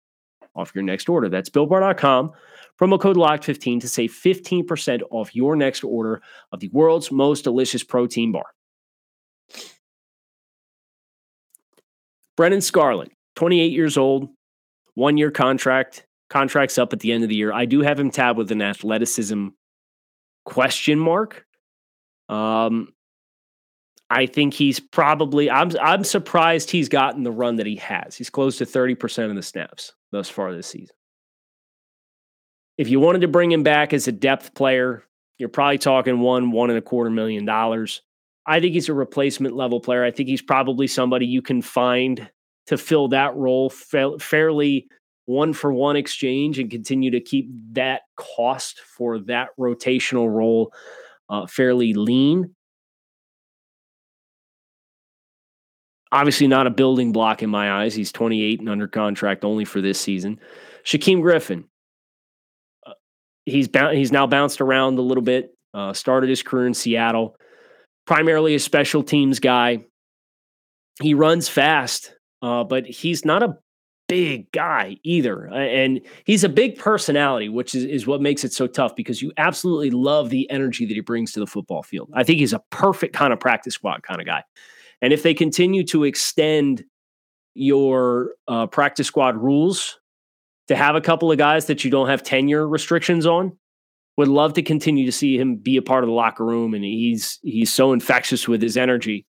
off 0.56 0.72
your 0.76 0.84
next 0.84 1.08
order. 1.08 1.30
That's 1.30 1.50
builtbar.com. 1.50 2.32
Promo 2.80 3.00
code 3.00 3.16
LOCKED15 3.16 3.82
to 3.82 3.88
save 3.88 4.12
15% 4.12 5.02
off 5.10 5.36
your 5.36 5.56
next 5.56 5.84
order 5.84 6.22
of 6.52 6.60
the 6.60 6.70
world's 6.70 7.12
most 7.12 7.44
delicious 7.44 7.84
protein 7.84 8.32
bar. 8.34 8.46
Brennan 12.36 12.62
Scarlett, 12.62 13.12
28 13.36 13.72
years 13.72 13.98
old, 13.98 14.30
one 14.94 15.18
year 15.18 15.32
contract. 15.32 16.06
Contract's 16.30 16.78
up 16.78 16.92
at 16.92 17.00
the 17.00 17.12
end 17.12 17.24
of 17.24 17.30
the 17.30 17.36
year. 17.36 17.54
I 17.54 17.66
do 17.66 17.82
have 17.82 18.00
him 18.00 18.12
tabbed 18.12 18.38
with 18.38 18.52
an 18.52 18.62
athleticism 18.62 19.48
question 20.46 21.00
mark. 21.00 21.46
Um, 22.30 22.90
I 24.10 24.26
think 24.26 24.54
he's 24.54 24.80
probably 24.80 25.50
I'm 25.50 25.72
I'm 25.82 26.04
surprised 26.04 26.72
he's 26.72 26.90
gotten 26.90 27.24
the 27.24 27.32
run 27.32 27.58
that 27.58 27.66
he 27.66 27.76
has. 27.78 28.16
He's 28.16 28.30
close 28.30 28.58
to 28.60 28.66
30% 28.66 29.30
of 29.30 29.36
the 29.36 29.42
snaps 29.42 29.94
thus 30.12 30.30
far 30.30 30.54
this 30.54 30.68
season. 30.68 30.96
If 32.78 32.90
you 32.90 33.00
wanted 33.00 33.22
to 33.22 33.28
bring 33.28 33.52
him 33.52 33.64
back 33.64 33.92
as 33.92 34.08
a 34.08 34.12
depth 34.12 34.54
player, 34.54 35.04
you're 35.38 35.50
probably 35.50 35.80
talking 35.80 36.20
one, 36.20 36.52
one 36.52 36.70
and 36.70 36.80
a 36.80 36.82
quarter 36.82 37.10
million 37.10 37.44
dollars. 37.46 38.02
I 38.46 38.62
think 38.62 38.74
he's 38.74 38.88
a 38.88 38.94
replacement 38.94 39.56
level 39.56 39.82
player. 39.82 40.06
I 40.06 40.12
think 40.12 40.30
he's 40.30 40.42
probably 40.42 40.88
somebody 40.88 41.26
you 41.26 41.42
can 41.42 41.62
find 41.62 42.30
to 42.68 42.78
fill 42.78 43.10
that 43.10 43.36
role 43.36 43.70
fa- 43.70 44.20
fairly 44.20 44.88
one 45.26 45.52
for 45.52 45.74
one 45.74 45.98
exchange 45.98 46.58
and 46.58 46.72
continue 46.72 47.12
to 47.12 47.20
keep 47.20 47.50
that 47.74 48.04
cost 48.16 48.80
for 48.80 49.20
that 49.20 49.50
rotational 49.60 50.34
role 50.34 50.72
uh, 51.30 51.46
fairly 51.46 51.94
lean. 51.94 52.56
Obviously 56.12 56.48
not 56.48 56.68
a 56.68 56.72
building 56.72 57.12
block 57.12 57.44
in 57.44 57.50
my 57.50 57.84
eyes. 57.84 57.94
He's 57.94 58.12
28 58.12 58.60
and 58.60 58.70
under 58.70 58.88
contract 58.88 59.44
only 59.44 59.66
for 59.66 59.82
this 59.82 60.00
season. 60.00 60.40
Shaquem 60.84 61.22
Griffin, 61.22 61.66
uh, 62.86 62.94
he's 63.46 63.70
he's 63.92 64.12
now 64.12 64.28
bounced 64.28 64.62
around 64.62 65.00
a 65.00 65.02
little 65.02 65.24
bit. 65.24 65.54
Uh, 65.74 65.94
started 65.94 66.30
his 66.30 66.42
career 66.42 66.66
in 66.66 66.74
Seattle, 66.74 67.36
primarily 68.06 68.56
a 68.56 68.60
special 68.60 69.04
teams 69.04 69.40
guy. 69.40 69.86
He 71.02 71.14
runs 71.14 71.48
fast, 71.48 72.16
uh, 72.42 72.64
but 72.64 72.88
he's 72.88 73.26
not 73.26 73.44
a 73.44 73.58
big 74.08 74.52
guy 74.52 74.98
either. 75.04 75.46
And 75.48 76.02
he's 76.26 76.44
a 76.44 76.50
big 76.50 76.78
personality, 76.78 77.50
which 77.50 77.76
is, 77.76 77.84
is 77.84 78.08
what 78.08 78.22
makes 78.22 78.44
it 78.44 78.54
so 78.54 78.68
tough 78.68 78.96
because 78.96 79.22
you 79.22 79.32
absolutely 79.38 79.92
love 79.92 80.30
the 80.30 80.50
energy 80.50 80.86
that 80.86 80.94
he 80.94 81.02
brings 81.02 81.34
to 81.34 81.40
the 81.40 81.48
football 81.48 81.84
field. 81.84 82.10
I 82.14 82.24
think 82.24 82.40
he's 82.40 82.54
a 82.54 82.64
perfect 82.72 83.14
kind 83.14 83.34
of 83.34 83.40
practice 83.40 83.76
squad 83.76 84.04
kind 84.04 84.22
of 84.22 84.26
guy. 84.26 84.44
And 85.02 85.14
if 85.14 85.24
they 85.24 85.34
continue 85.34 85.84
to 85.86 86.04
extend 86.06 86.84
your 87.54 88.32
uh, 88.48 88.68
practice 88.68 89.08
squad 89.08 89.38
rules 89.38 90.00
to 90.68 90.76
have 90.76 90.96
a 90.96 91.02
couple 91.02 91.32
of 91.32 91.38
guys 91.38 91.66
that 91.68 91.84
you 91.84 91.92
don't 91.92 92.10
have 92.10 92.24
tenure 92.24 92.68
restrictions 92.68 93.26
on, 93.26 93.58
would 94.18 94.28
love 94.28 94.54
to 94.54 94.64
continue 94.64 95.06
to 95.06 95.12
see 95.12 95.38
him 95.38 95.58
be 95.58 95.78
a 95.78 95.82
part 95.82 96.04
of 96.04 96.08
the 96.08 96.14
locker 96.14 96.44
room. 96.46 96.74
And 96.74 96.84
he's 96.84 97.40
he's 97.44 97.72
so 97.72 97.94
infectious 97.94 98.48
with 98.48 98.62
his 98.62 98.76
energy. 98.78 99.26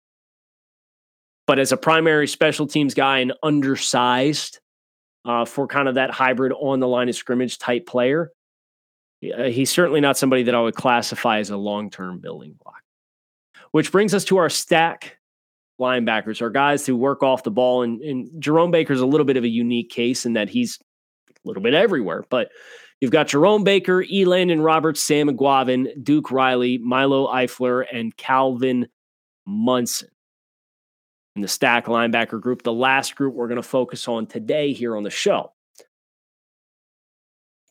but 1.47 1.59
as 1.59 1.71
a 1.71 1.77
primary 1.77 2.27
special 2.27 2.67
teams 2.67 2.93
guy 2.93 3.19
and 3.19 3.33
undersized 3.43 4.59
uh, 5.25 5.45
for 5.45 5.67
kind 5.67 5.87
of 5.87 5.95
that 5.95 6.11
hybrid 6.11 6.51
on 6.53 6.79
the 6.79 6.87
line 6.87 7.09
of 7.09 7.15
scrimmage 7.15 7.57
type 7.59 7.85
player, 7.85 8.31
he's 9.21 9.71
certainly 9.71 10.01
not 10.01 10.17
somebody 10.17 10.43
that 10.43 10.55
I 10.55 10.61
would 10.61 10.75
classify 10.75 11.39
as 11.39 11.49
a 11.49 11.57
long 11.57 11.89
term 11.89 12.19
building 12.19 12.55
block. 12.63 12.81
Which 13.71 13.91
brings 13.91 14.13
us 14.13 14.23
to 14.25 14.37
our 14.37 14.49
stack 14.49 15.17
linebackers, 15.79 16.41
are 16.41 16.49
guys 16.49 16.85
who 16.85 16.95
work 16.95 17.23
off 17.23 17.43
the 17.43 17.51
ball. 17.51 17.83
And, 17.83 18.01
and 18.01 18.29
Jerome 18.41 18.71
Baker's 18.71 19.01
a 19.01 19.05
little 19.05 19.25
bit 19.25 19.37
of 19.37 19.43
a 19.43 19.49
unique 19.49 19.89
case 19.89 20.25
in 20.25 20.33
that 20.33 20.49
he's 20.49 20.79
a 21.29 21.47
little 21.47 21.63
bit 21.63 21.73
everywhere. 21.73 22.23
But 22.29 22.49
you've 23.01 23.11
got 23.11 23.27
Jerome 23.27 23.63
Baker, 23.63 24.03
Elandon 24.03 24.63
Roberts, 24.63 25.01
Sam 25.01 25.29
Eguavoen, 25.29 26.03
Duke 26.03 26.31
Riley, 26.31 26.77
Milo 26.77 27.27
Eifler, 27.27 27.85
and 27.91 28.15
Calvin 28.17 28.87
Munson 29.45 30.09
in 31.35 31.41
the 31.41 31.47
stack 31.47 31.85
linebacker 31.85 32.39
group, 32.39 32.63
the 32.63 32.73
last 32.73 33.15
group 33.15 33.33
we're 33.33 33.47
going 33.47 33.61
to 33.61 33.67
focus 33.67 34.07
on 34.07 34.25
today 34.25 34.71
here 34.73 34.95
on 34.95 35.03
the 35.03 35.09
show. 35.09 35.51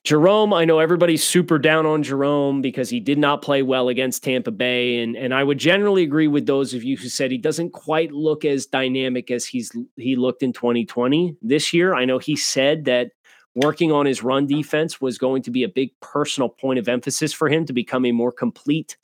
Jerome, 0.05 0.53
I 0.53 0.67
know 0.67 0.81
everybody's 0.81 1.25
super 1.25 1.59
down 1.59 1.87
on 1.87 2.03
Jerome 2.03 2.61
because 2.61 2.91
he 2.91 3.01
did 3.01 3.17
not 3.17 3.41
play 3.41 3.63
well 3.63 3.89
against 3.89 4.23
Tampa 4.23 4.51
Bay. 4.51 5.03
And, 5.03 5.17
and 5.17 5.33
I 5.33 5.43
would 5.43 5.57
generally 5.57 6.03
agree 6.03 6.29
with 6.29 6.45
those 6.45 6.75
of 6.75 6.85
you 6.85 6.99
who 6.99 7.09
said 7.09 7.31
he 7.31 7.39
doesn't 7.39 7.71
quite 7.71 8.13
look 8.13 8.45
as 8.45 8.67
dynamic 8.67 9.31
as 9.31 9.47
he's 9.47 9.73
he 9.97 10.15
looked 10.15 10.43
in 10.43 10.53
2020. 10.53 11.37
This 11.41 11.73
year, 11.73 11.95
I 11.95 12.05
know 12.05 12.19
he 12.19 12.37
said 12.37 12.85
that 12.85 13.13
working 13.55 13.93
on 13.93 14.05
his 14.05 14.23
run 14.23 14.47
defense 14.47 15.01
was 15.01 15.17
going 15.17 15.43
to 15.45 15.51
be 15.51 15.63
a 15.63 15.69
big 15.69 15.91
personal 16.01 16.51
point 16.51 16.79
of 16.79 16.87
emphasis 16.87 17.33
for 17.33 17.49
him 17.49 17.65
to 17.65 17.73
become 17.73 18.05
a 18.05 18.13
more 18.13 18.33
complete 18.33 18.99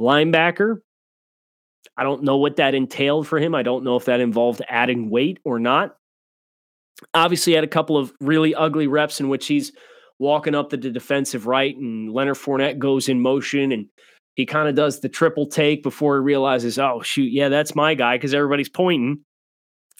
linebacker. 0.00 0.80
I 1.96 2.04
don't 2.04 2.22
know 2.22 2.36
what 2.36 2.54
that 2.56 2.76
entailed 2.76 3.26
for 3.26 3.40
him. 3.40 3.52
I 3.52 3.64
don't 3.64 3.82
know 3.82 3.96
if 3.96 4.04
that 4.04 4.20
involved 4.20 4.62
adding 4.68 5.10
weight 5.10 5.40
or 5.42 5.58
not. 5.58 5.96
Obviously, 7.14 7.54
had 7.54 7.64
a 7.64 7.68
couple 7.68 7.98
of 7.98 8.12
really 8.20 8.54
ugly 8.54 8.86
reps 8.86 9.18
in 9.18 9.28
which 9.28 9.48
he's 9.48 9.72
walking 10.20 10.54
up 10.54 10.70
to 10.70 10.76
the 10.76 10.90
defensive 10.90 11.46
right, 11.46 11.76
and 11.76 12.12
Leonard 12.12 12.36
Fournette 12.36 12.78
goes 12.78 13.08
in 13.08 13.20
motion 13.20 13.72
and 13.72 13.86
he 14.36 14.46
kind 14.46 14.68
of 14.68 14.76
does 14.76 15.00
the 15.00 15.08
triple 15.08 15.46
take 15.46 15.82
before 15.82 16.16
he 16.16 16.22
realizes, 16.22 16.78
oh, 16.78 17.00
shoot, 17.02 17.32
yeah, 17.32 17.48
that's 17.48 17.74
my 17.74 17.94
guy 17.94 18.16
because 18.16 18.32
everybody's 18.32 18.68
pointing. 18.68 19.24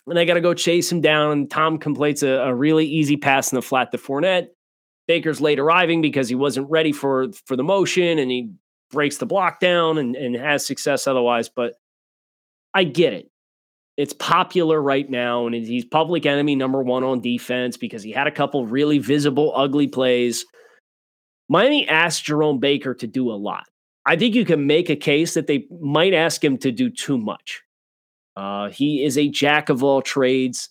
And 0.07 0.19
I 0.19 0.25
got 0.25 0.35
to 0.35 0.41
go 0.41 0.55
chase 0.55 0.91
him 0.91 1.01
down. 1.01 1.33
And 1.33 1.51
Tom 1.51 1.79
completes 1.79 2.23
a, 2.23 2.29
a, 2.29 2.55
really 2.55 2.87
easy 2.87 3.17
pass 3.17 3.53
in 3.53 3.57
the 3.57 3.63
flat 3.63 3.93
to 3.93 3.99
Fournette. 3.99 4.49
Baker's 5.09 5.41
late 5.41 5.59
arriving 5.59 6.01
because 6.01 6.29
he 6.29 6.35
wasn't 6.35 6.71
ready 6.71 6.93
for, 6.93 7.33
for 7.47 7.57
the 7.57 7.65
motion 7.65 8.19
and 8.19 8.31
he 8.31 8.53
breaks 8.91 9.19
the 9.19 9.27
block 9.27 9.61
down 9.61 9.99
and, 9.99 10.17
and 10.17 10.37
has 10.37 10.65
success 10.65 11.07
otherwise. 11.07 11.49
But 11.49 11.75
I 12.73 12.85
get 12.85 13.13
it 13.13 13.30
it's 14.01 14.15
popular 14.15 14.81
right 14.81 15.09
now, 15.11 15.47
and 15.47 15.55
he's 15.55 15.85
public 15.85 16.25
enemy 16.25 16.57
number 16.57 16.83
one 16.83 17.05
on 17.05 17.21
defense 17.21 17.77
because 17.77 18.03
he 18.03 18.13
had 18.13 18.27
a 18.27 18.31
couple 18.31 18.67
really 18.67 18.99
visible, 18.99 19.53
ugly 19.55 19.89
plays. 19.89 20.47
Miami 21.51 21.87
asked 21.87 22.25
Jerome 22.25 22.61
Baker 22.61 22.95
to 22.95 23.07
do 23.07 23.31
a 23.31 23.37
lot. 23.37 23.65
I 24.07 24.17
think 24.17 24.35
you 24.35 24.47
can 24.47 24.67
make 24.67 24.89
a 24.89 24.97
case 24.97 25.35
that 25.35 25.47
they 25.47 25.67
might 25.83 26.15
ask 26.15 26.43
him 26.43 26.57
to 26.59 26.73
do 26.73 26.89
too 26.89 27.19
much. 27.19 27.61
Uh, 28.37 28.71
he 28.71 29.05
is 29.05 29.19
a 29.19 29.29
jack 29.29 29.69
of 29.69 29.85
all 29.85 30.01
trades. 30.01 30.71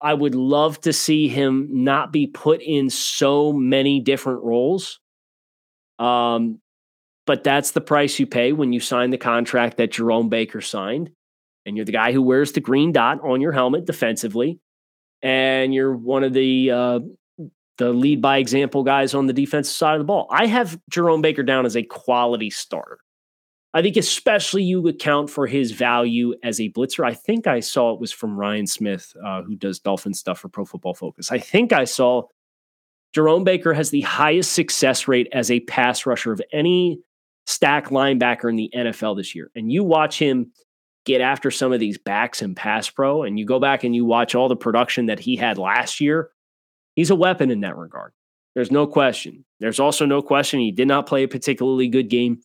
I 0.00 0.14
would 0.14 0.34
love 0.34 0.80
to 0.80 0.94
see 0.94 1.28
him 1.28 1.68
not 1.84 2.14
be 2.14 2.28
put 2.28 2.62
in 2.62 2.88
so 2.88 3.52
many 3.52 4.00
different 4.00 4.42
roles. 4.42 5.00
Um, 5.98 6.62
but 7.26 7.44
that's 7.44 7.72
the 7.72 7.82
price 7.82 8.18
you 8.18 8.26
pay 8.26 8.54
when 8.54 8.72
you 8.72 8.80
sign 8.80 9.10
the 9.10 9.18
contract 9.18 9.76
that 9.76 9.92
Jerome 9.92 10.30
Baker 10.30 10.62
signed 10.62 11.10
and 11.70 11.76
you're 11.76 11.86
the 11.86 11.92
guy 11.92 12.12
who 12.12 12.20
wears 12.20 12.52
the 12.52 12.60
green 12.60 12.90
dot 12.90 13.20
on 13.22 13.40
your 13.40 13.52
helmet 13.52 13.86
defensively, 13.86 14.58
and 15.22 15.72
you're 15.72 15.94
one 15.94 16.24
of 16.24 16.32
the 16.32 16.70
uh, 16.70 17.00
the 17.78 17.92
lead 17.92 18.20
by 18.20 18.38
example 18.38 18.82
guys 18.82 19.14
on 19.14 19.26
the 19.26 19.32
defensive 19.32 19.72
side 19.72 19.94
of 19.94 20.00
the 20.00 20.04
ball. 20.04 20.26
I 20.30 20.46
have 20.46 20.78
Jerome 20.90 21.22
Baker 21.22 21.42
down 21.42 21.64
as 21.64 21.76
a 21.76 21.82
quality 21.82 22.50
starter. 22.50 22.98
I 23.72 23.82
think 23.82 23.96
especially 23.96 24.64
you 24.64 24.86
account 24.88 25.30
for 25.30 25.46
his 25.46 25.70
value 25.70 26.34
as 26.42 26.60
a 26.60 26.70
blitzer. 26.70 27.06
I 27.06 27.14
think 27.14 27.46
I 27.46 27.60
saw 27.60 27.94
it 27.94 28.00
was 28.00 28.10
from 28.10 28.36
Ryan 28.36 28.66
Smith, 28.66 29.14
uh, 29.24 29.42
who 29.42 29.54
does 29.54 29.78
Dolphin 29.78 30.12
stuff 30.12 30.40
for 30.40 30.48
Pro 30.48 30.64
Football 30.64 30.94
Focus. 30.94 31.30
I 31.30 31.38
think 31.38 31.72
I 31.72 31.84
saw 31.84 32.24
Jerome 33.14 33.44
Baker 33.44 33.72
has 33.72 33.90
the 33.90 34.00
highest 34.00 34.52
success 34.52 35.06
rate 35.06 35.28
as 35.32 35.50
a 35.50 35.60
pass 35.60 36.04
rusher 36.04 36.32
of 36.32 36.42
any 36.52 37.00
stack 37.46 37.88
linebacker 37.88 38.50
in 38.50 38.56
the 38.56 38.70
NFL 38.74 39.16
this 39.16 39.34
year. 39.34 39.50
And 39.54 39.70
you 39.70 39.84
watch 39.84 40.18
him 40.18 40.52
get 41.04 41.20
after 41.20 41.50
some 41.50 41.72
of 41.72 41.80
these 41.80 41.98
backs 41.98 42.42
in 42.42 42.54
pass 42.54 42.88
pro 42.90 43.22
and 43.22 43.38
you 43.38 43.44
go 43.44 43.58
back 43.58 43.84
and 43.84 43.94
you 43.94 44.04
watch 44.04 44.34
all 44.34 44.48
the 44.48 44.56
production 44.56 45.06
that 45.06 45.18
he 45.18 45.36
had 45.36 45.58
last 45.58 46.00
year, 46.00 46.30
he's 46.94 47.10
a 47.10 47.14
weapon 47.14 47.50
in 47.50 47.60
that 47.60 47.76
regard. 47.76 48.12
There's 48.54 48.70
no 48.70 48.86
question. 48.86 49.44
There's 49.60 49.80
also 49.80 50.06
no 50.06 50.22
question 50.22 50.60
he 50.60 50.72
did 50.72 50.88
not 50.88 51.06
play 51.06 51.22
a 51.22 51.28
particularly 51.28 51.88
good 51.88 52.08
game. 52.08 52.40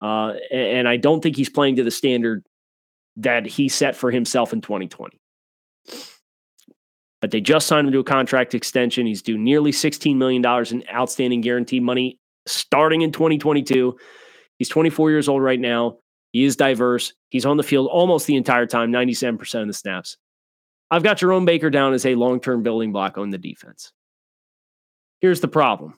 Uh, 0.00 0.34
and 0.50 0.88
I 0.88 0.96
don't 0.96 1.22
think 1.22 1.36
he's 1.36 1.50
playing 1.50 1.76
to 1.76 1.84
the 1.84 1.90
standard 1.90 2.44
that 3.16 3.46
he 3.46 3.68
set 3.68 3.94
for 3.94 4.10
himself 4.10 4.52
in 4.52 4.62
2020. 4.62 5.20
But 7.20 7.30
they 7.30 7.42
just 7.42 7.66
signed 7.66 7.86
him 7.86 7.92
to 7.92 7.98
a 7.98 8.04
contract 8.04 8.54
extension. 8.54 9.06
He's 9.06 9.20
due 9.20 9.36
nearly 9.36 9.72
$16 9.72 10.16
million 10.16 10.42
in 10.70 10.84
outstanding 10.90 11.42
guaranteed 11.42 11.82
money 11.82 12.18
starting 12.46 13.02
in 13.02 13.12
2022. 13.12 13.96
He's 14.58 14.68
24 14.70 15.10
years 15.10 15.28
old 15.28 15.42
right 15.42 15.60
now. 15.60 15.98
He 16.32 16.44
is 16.44 16.56
diverse. 16.56 17.12
He's 17.28 17.46
on 17.46 17.56
the 17.56 17.62
field 17.62 17.88
almost 17.88 18.26
the 18.26 18.36
entire 18.36 18.66
time, 18.66 18.92
97% 18.92 19.60
of 19.60 19.66
the 19.66 19.74
snaps. 19.74 20.16
I've 20.90 21.02
got 21.02 21.18
Jerome 21.18 21.44
Baker 21.44 21.70
down 21.70 21.92
as 21.92 22.06
a 22.06 22.14
long 22.14 22.40
term 22.40 22.62
building 22.62 22.92
block 22.92 23.18
on 23.18 23.30
the 23.30 23.38
defense. 23.38 23.92
Here's 25.20 25.40
the 25.40 25.48
problem 25.48 25.94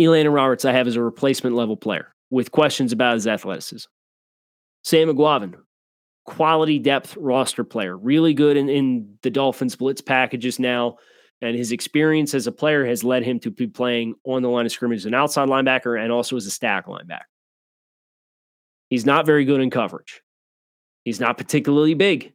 Elandon 0.00 0.34
Roberts, 0.34 0.64
I 0.64 0.72
have 0.72 0.86
as 0.86 0.96
a 0.96 1.02
replacement 1.02 1.56
level 1.56 1.76
player 1.76 2.14
with 2.30 2.52
questions 2.52 2.92
about 2.92 3.14
his 3.14 3.26
athleticism. 3.26 3.88
Sam 4.84 5.08
Eguavoen, 5.08 5.54
quality 6.24 6.78
depth 6.78 7.16
roster 7.16 7.64
player, 7.64 7.96
really 7.96 8.34
good 8.34 8.56
in, 8.56 8.68
in 8.68 9.18
the 9.22 9.30
Dolphins 9.30 9.76
blitz 9.76 10.00
packages 10.00 10.58
now. 10.58 10.98
And 11.40 11.56
his 11.56 11.70
experience 11.70 12.34
as 12.34 12.48
a 12.48 12.52
player 12.52 12.84
has 12.84 13.04
led 13.04 13.22
him 13.22 13.38
to 13.40 13.50
be 13.50 13.68
playing 13.68 14.16
on 14.24 14.42
the 14.42 14.48
line 14.48 14.66
of 14.66 14.72
scrimmage 14.72 14.98
as 14.98 15.06
an 15.06 15.14
outside 15.14 15.48
linebacker 15.48 16.02
and 16.02 16.10
also 16.10 16.36
as 16.36 16.46
a 16.46 16.50
stack 16.50 16.86
linebacker. 16.86 17.20
He's 18.90 19.06
not 19.06 19.26
very 19.26 19.44
good 19.44 19.60
in 19.60 19.70
coverage. 19.70 20.22
He's 21.04 21.20
not 21.20 21.38
particularly 21.38 21.94
big. 21.94 22.32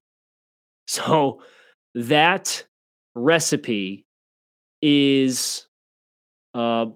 So 0.87 1.41
that 1.95 2.65
recipe 3.15 4.05
is 4.81 5.67
uh, 6.53 6.87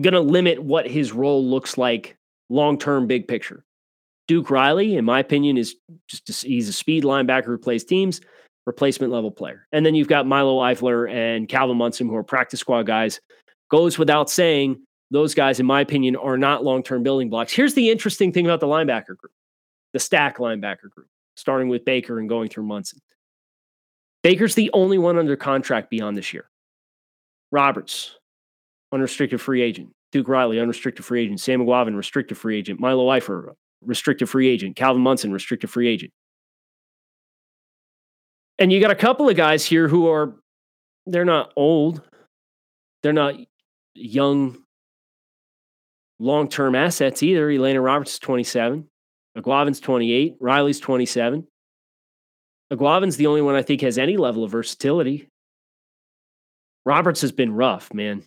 going 0.00 0.14
to 0.14 0.20
limit 0.20 0.62
what 0.62 0.88
his 0.88 1.12
role 1.12 1.44
looks 1.44 1.78
like 1.78 2.16
long 2.50 2.78
term, 2.78 3.06
big 3.06 3.28
picture. 3.28 3.64
Duke 4.26 4.50
Riley, 4.50 4.96
in 4.96 5.04
my 5.04 5.20
opinion, 5.20 5.56
is 5.56 5.76
just 6.08 6.28
a, 6.28 6.46
he's 6.46 6.68
a 6.68 6.72
speed 6.72 7.04
linebacker 7.04 7.46
who 7.46 7.58
plays 7.58 7.84
teams, 7.84 8.20
replacement 8.66 9.12
level 9.12 9.30
player. 9.30 9.66
And 9.72 9.84
then 9.86 9.94
you've 9.94 10.08
got 10.08 10.26
Milo 10.26 10.58
Eifler 10.60 11.10
and 11.10 11.48
Calvin 11.48 11.78
Munson, 11.78 12.08
who 12.08 12.16
are 12.16 12.22
practice 12.22 12.60
squad 12.60 12.84
guys. 12.84 13.20
Goes 13.70 13.98
without 13.98 14.30
saying, 14.30 14.82
those 15.10 15.34
guys, 15.34 15.58
in 15.60 15.66
my 15.66 15.80
opinion, 15.80 16.16
are 16.16 16.36
not 16.36 16.64
long 16.64 16.82
term 16.82 17.02
building 17.02 17.30
blocks. 17.30 17.52
Here's 17.52 17.74
the 17.74 17.90
interesting 17.90 18.32
thing 18.32 18.44
about 18.44 18.60
the 18.60 18.66
linebacker 18.66 19.16
group, 19.16 19.32
the 19.92 19.98
stack 19.98 20.38
linebacker 20.38 20.90
group, 20.90 21.08
starting 21.34 21.68
with 21.68 21.84
Baker 21.84 22.18
and 22.18 22.28
going 22.28 22.48
through 22.48 22.64
Munson. 22.64 23.00
Baker's 24.22 24.54
the 24.54 24.70
only 24.72 24.98
one 24.98 25.18
under 25.18 25.36
contract 25.36 25.90
beyond 25.90 26.16
this 26.16 26.32
year. 26.32 26.50
Roberts, 27.50 28.16
unrestricted 28.92 29.40
free 29.40 29.62
agent. 29.62 29.90
Duke 30.12 30.28
Riley, 30.28 30.60
unrestricted 30.60 31.04
free 31.04 31.22
agent. 31.22 31.40
Sam 31.40 31.60
Eguavoen, 31.60 31.96
restricted 31.96 32.36
free 32.36 32.58
agent. 32.58 32.80
Milo 32.80 33.08
Eifler, 33.08 33.52
restricted 33.82 34.28
free 34.28 34.48
agent. 34.48 34.76
Calvin 34.76 35.02
Munson, 35.02 35.32
restricted 35.32 35.70
free 35.70 35.88
agent. 35.88 36.12
And 38.58 38.72
you 38.72 38.80
got 38.80 38.90
a 38.90 38.96
couple 38.96 39.28
of 39.28 39.36
guys 39.36 39.64
here 39.64 39.86
who 39.86 40.08
are, 40.08 40.34
they're 41.06 41.24
not 41.24 41.52
old. 41.56 42.02
They're 43.02 43.12
not 43.12 43.34
young 43.94 44.58
long 46.18 46.48
term 46.48 46.74
assets 46.74 47.22
either. 47.22 47.48
Elandon 47.48 47.84
Roberts 47.84 48.14
is 48.14 48.18
27, 48.18 48.88
Eguavoen's 49.36 49.80
28, 49.80 50.36
Riley's 50.40 50.80
27. 50.80 51.46
Eguavoen's 52.72 53.16
the 53.16 53.26
only 53.26 53.42
one 53.42 53.54
I 53.54 53.62
think 53.62 53.80
has 53.80 53.98
any 53.98 54.16
level 54.16 54.44
of 54.44 54.50
versatility. 54.50 55.28
Roberts 56.84 57.20
has 57.22 57.32
been 57.32 57.52
rough, 57.52 57.92
man. 57.92 58.22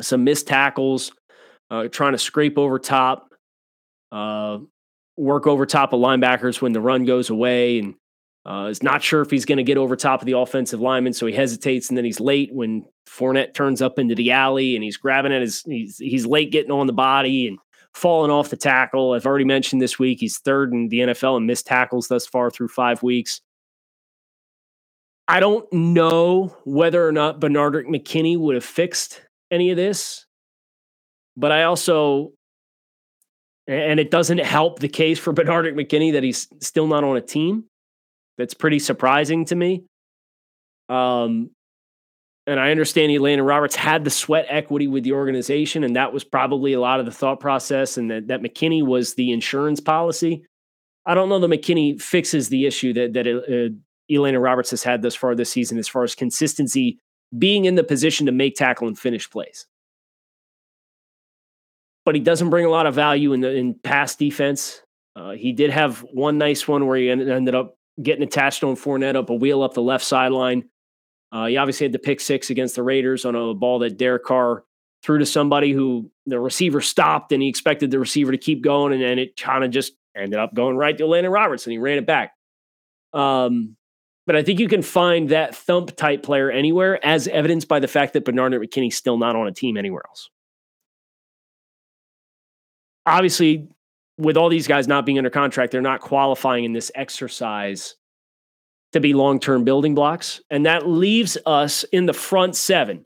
Some 0.00 0.24
missed 0.24 0.46
tackles, 0.46 1.12
uh, 1.70 1.88
trying 1.88 2.12
to 2.12 2.18
scrape 2.18 2.58
over 2.58 2.78
top, 2.78 3.34
uh, 4.12 4.58
work 5.16 5.46
over 5.46 5.66
top 5.66 5.92
of 5.92 6.00
linebackers 6.00 6.60
when 6.60 6.72
the 6.72 6.80
run 6.80 7.04
goes 7.04 7.30
away, 7.30 7.78
and 7.78 7.94
uh, 8.48 8.66
is 8.66 8.82
not 8.82 9.02
sure 9.02 9.20
if 9.20 9.30
he's 9.30 9.44
going 9.44 9.58
to 9.58 9.62
get 9.62 9.76
over 9.76 9.94
top 9.94 10.22
of 10.22 10.26
the 10.26 10.38
offensive 10.38 10.80
lineman, 10.80 11.12
so 11.12 11.26
he 11.26 11.34
hesitates, 11.34 11.88
and 11.88 11.98
then 11.98 12.04
he's 12.04 12.18
late 12.18 12.52
when 12.52 12.84
Fournette 13.06 13.52
turns 13.52 13.82
up 13.82 13.98
into 13.98 14.14
the 14.14 14.30
alley, 14.32 14.74
and 14.74 14.82
he's 14.82 14.96
grabbing 14.96 15.32
at 15.32 15.42
his. 15.42 15.62
He's 15.62 15.98
he's 15.98 16.24
late 16.24 16.50
getting 16.50 16.72
on 16.72 16.86
the 16.86 16.92
body, 16.92 17.46
and 17.46 17.58
falling 17.94 18.30
off 18.30 18.50
the 18.50 18.56
tackle. 18.56 19.12
I've 19.12 19.26
already 19.26 19.44
mentioned 19.44 19.82
this 19.82 19.98
week 19.98 20.20
he's 20.20 20.38
third 20.38 20.72
in 20.72 20.88
the 20.88 21.00
NFL 21.00 21.36
in 21.36 21.46
missed 21.46 21.66
tackles 21.66 22.08
thus 22.08 22.26
far 22.26 22.50
through 22.50 22.68
five 22.68 23.02
weeks. 23.02 23.40
I 25.26 25.40
don't 25.40 25.70
know 25.72 26.56
whether 26.64 27.06
or 27.06 27.12
not 27.12 27.40
Benardrick 27.40 27.86
McKinney 27.86 28.38
would 28.38 28.54
have 28.54 28.64
fixed 28.64 29.20
any 29.50 29.70
of 29.70 29.76
this, 29.76 30.24
but 31.36 31.52
I 31.52 31.64
also, 31.64 32.32
and 33.66 34.00
it 34.00 34.10
doesn't 34.10 34.38
help 34.38 34.78
the 34.78 34.88
case 34.88 35.18
for 35.18 35.34
Benardrick 35.34 35.74
McKinney 35.74 36.12
that 36.12 36.22
he's 36.22 36.48
still 36.60 36.86
not 36.86 37.04
on 37.04 37.18
a 37.18 37.20
team. 37.20 37.64
That's 38.38 38.54
pretty 38.54 38.78
surprising 38.78 39.44
to 39.46 39.56
me. 39.56 39.84
Um, 40.88 41.50
and 42.46 42.58
I 42.58 42.70
understand 42.70 43.12
Elandon 43.12 43.46
Roberts 43.46 43.76
had 43.76 44.04
the 44.04 44.10
sweat 44.10 44.46
equity 44.48 44.86
with 44.86 45.04
the 45.04 45.12
organization, 45.12 45.84
and 45.84 45.96
that 45.96 46.14
was 46.14 46.24
probably 46.24 46.72
a 46.72 46.80
lot 46.80 46.98
of 46.98 47.04
the 47.04 47.12
thought 47.12 47.40
process, 47.40 47.98
and 47.98 48.10
that, 48.10 48.28
that 48.28 48.40
McKinney 48.40 48.82
was 48.82 49.14
the 49.14 49.32
insurance 49.32 49.80
policy. 49.80 50.46
I 51.04 51.14
don't 51.14 51.28
know 51.28 51.40
that 51.40 51.50
McKinney 51.50 52.00
fixes 52.00 52.48
the 52.48 52.64
issue 52.64 52.94
that 52.94 53.12
that 53.12 53.26
uh, 53.26 53.74
Elandon 54.10 54.42
Roberts 54.42 54.70
has 54.70 54.82
had 54.82 55.02
thus 55.02 55.14
far 55.14 55.34
this 55.34 55.50
season 55.50 55.78
as 55.78 55.88
far 55.88 56.04
as 56.04 56.14
consistency, 56.14 56.98
being 57.36 57.66
in 57.66 57.74
the 57.74 57.84
position 57.84 58.26
to 58.26 58.32
make 58.32 58.54
tackle 58.54 58.88
and 58.88 58.98
finish 58.98 59.28
plays. 59.28 59.66
But 62.06 62.14
he 62.14 62.20
doesn't 62.22 62.48
bring 62.48 62.64
a 62.64 62.70
lot 62.70 62.86
of 62.86 62.94
value 62.94 63.34
in 63.34 63.42
the 63.42 63.54
in 63.54 63.74
pass 63.74 64.16
defense. 64.16 64.80
Uh, 65.14 65.32
he 65.32 65.52
did 65.52 65.70
have 65.70 65.98
one 66.12 66.38
nice 66.38 66.66
one 66.66 66.86
where 66.86 66.96
he 66.96 67.10
ended 67.10 67.54
up 67.54 67.74
getting 68.02 68.22
attached 68.22 68.64
on 68.64 68.76
Fournette 68.76 69.16
up 69.16 69.30
a 69.30 69.34
wheel 69.34 69.62
up 69.62 69.74
the 69.74 69.82
left 69.82 70.04
sideline. 70.04 70.68
Uh, 71.30 71.46
he 71.46 71.56
obviously 71.56 71.84
had 71.84 71.92
the 71.92 71.98
pick 71.98 72.20
six 72.20 72.50
against 72.50 72.76
the 72.76 72.82
Raiders 72.82 73.24
on 73.24 73.34
a 73.34 73.54
ball 73.54 73.80
that 73.80 73.98
Derek 73.98 74.24
Carr 74.24 74.64
threw 75.02 75.18
to 75.18 75.26
somebody 75.26 75.72
who 75.72 76.10
the 76.26 76.40
receiver 76.40 76.80
stopped 76.80 77.32
and 77.32 77.42
he 77.42 77.48
expected 77.48 77.90
the 77.90 77.98
receiver 77.98 78.32
to 78.32 78.38
keep 78.38 78.62
going, 78.62 78.92
and 78.92 79.02
then 79.02 79.18
it 79.18 79.36
kind 79.36 79.64
of 79.64 79.70
just 79.70 79.92
ended 80.16 80.38
up 80.38 80.54
going 80.54 80.76
right 80.76 80.96
to 80.96 81.04
Elandon 81.04 81.32
Robertson. 81.32 81.70
And 81.70 81.74
he 81.74 81.78
ran 81.78 81.98
it 81.98 82.06
back. 82.06 82.32
Um, 83.12 83.76
but 84.26 84.36
I 84.36 84.42
think 84.42 84.60
you 84.60 84.68
can 84.68 84.82
find 84.82 85.30
that 85.30 85.54
thump 85.54 85.96
type 85.96 86.22
player 86.22 86.50
anywhere, 86.50 87.04
as 87.04 87.28
evidenced 87.28 87.68
by 87.68 87.80
the 87.80 87.88
fact 87.88 88.12
that 88.12 88.24
Benardrick 88.24 88.62
McKinney's 88.62 88.96
still 88.96 89.16
not 89.16 89.36
on 89.36 89.46
a 89.46 89.52
team 89.52 89.76
anywhere 89.76 90.02
else. 90.06 90.28
Obviously, 93.06 93.68
with 94.18 94.36
all 94.36 94.48
these 94.48 94.66
guys 94.66 94.88
not 94.88 95.06
being 95.06 95.18
under 95.18 95.30
contract, 95.30 95.72
they're 95.72 95.80
not 95.80 96.00
qualifying 96.00 96.64
in 96.64 96.72
this 96.72 96.90
exercise 96.94 97.94
to 98.92 99.00
be 99.00 99.14
long 99.14 99.40
term 99.40 99.64
building 99.64 99.94
blocks. 99.94 100.40
And 100.50 100.66
that 100.66 100.88
leaves 100.88 101.38
us 101.46 101.84
in 101.84 102.06
the 102.06 102.12
front 102.12 102.56
seven 102.56 103.04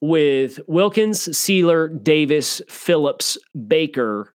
with 0.00 0.60
Wilkins, 0.68 1.28
Sieler, 1.28 2.02
Davis, 2.02 2.62
Phillips, 2.68 3.38
Baker, 3.66 4.34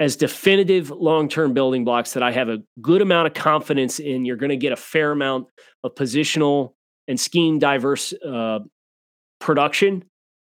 as 0.00 0.16
definitive 0.16 0.90
long 0.90 1.28
term 1.28 1.54
building 1.54 1.84
blocks 1.84 2.12
that 2.12 2.22
I 2.22 2.30
have 2.30 2.48
a 2.48 2.58
good 2.80 3.02
amount 3.02 3.26
of 3.26 3.34
confidence 3.34 3.98
in. 3.98 4.24
You're 4.24 4.36
going 4.36 4.50
to 4.50 4.56
get 4.56 4.72
a 4.72 4.76
fair 4.76 5.10
amount 5.12 5.48
of 5.82 5.94
positional 5.94 6.74
and 7.08 7.18
scheme 7.18 7.58
diverse 7.58 8.12
uh, 8.12 8.60
production. 9.40 10.04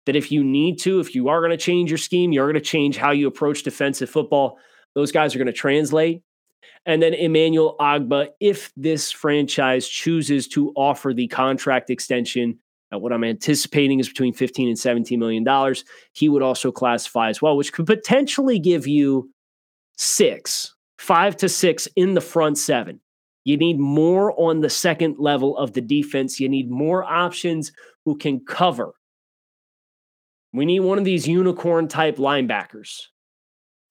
That 0.06 0.16
if 0.16 0.32
you 0.32 0.44
need 0.44 0.80
to, 0.80 1.00
if 1.00 1.14
you 1.14 1.30
are 1.30 1.40
going 1.40 1.52
to 1.52 1.58
change 1.58 1.92
your 1.92 1.98
scheme, 1.98 2.32
you're 2.32 2.52
going 2.52 2.56
to 2.56 2.62
change 2.62 2.98
how 2.98 3.12
you 3.12 3.28
approach 3.28 3.64
defensive 3.64 4.10
football. 4.10 4.58
Those 4.96 5.12
guys 5.12 5.36
are 5.36 5.38
going 5.38 5.46
to 5.46 5.54
translate. 5.54 6.24
And 6.86 7.02
then 7.02 7.14
Emmanuel 7.14 7.76
Ogbah, 7.80 8.30
if 8.40 8.72
this 8.76 9.12
franchise 9.12 9.88
chooses 9.88 10.48
to 10.50 10.72
offer 10.76 11.14
the 11.14 11.28
contract 11.28 11.90
extension 11.90 12.58
at 12.92 13.02
what 13.02 13.14
I'm 13.14 13.24
anticipating 13.24 14.00
is 14.00 14.10
between 14.10 14.34
15 14.34 14.68
and 14.68 14.78
17 14.78 15.20
million 15.20 15.44
dollars, 15.44 15.86
he 16.14 16.28
would 16.28 16.42
also 16.42 16.72
classify 16.72 17.30
as 17.30 17.42
well, 17.42 17.56
which 17.56 17.72
could 17.72 17.86
potentially 17.86 18.60
give 18.60 18.88
you 18.88 19.30
six, 19.98 20.76
five 20.98 21.38
to 21.38 21.48
six 21.48 21.88
in 21.96 22.16
the 22.16 22.22
front 22.22 22.58
seven. 22.58 23.00
You 23.44 23.58
need 23.58 23.80
more 23.80 24.40
on 24.40 24.62
the 24.62 24.70
second 24.70 25.18
level 25.20 25.58
of 25.58 25.74
the 25.74 25.82
defense. 25.82 26.40
You 26.40 26.50
need 26.50 26.70
more 26.70 27.04
options 27.04 27.72
who 28.06 28.16
can 28.18 28.40
cover. 28.42 28.94
We 30.54 30.66
need 30.66 30.82
one 30.82 30.98
of 30.98 31.06
these 31.06 31.28
unicorn 31.28 31.88
type 31.88 32.18
linebackers, 32.18 33.04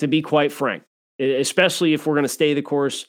to 0.00 0.08
be 0.08 0.22
quite 0.22 0.52
frank, 0.52 0.82
especially 1.18 1.94
if 1.94 2.06
we're 2.06 2.14
going 2.14 2.24
to 2.24 2.28
stay 2.28 2.54
the 2.54 2.62
course 2.62 3.06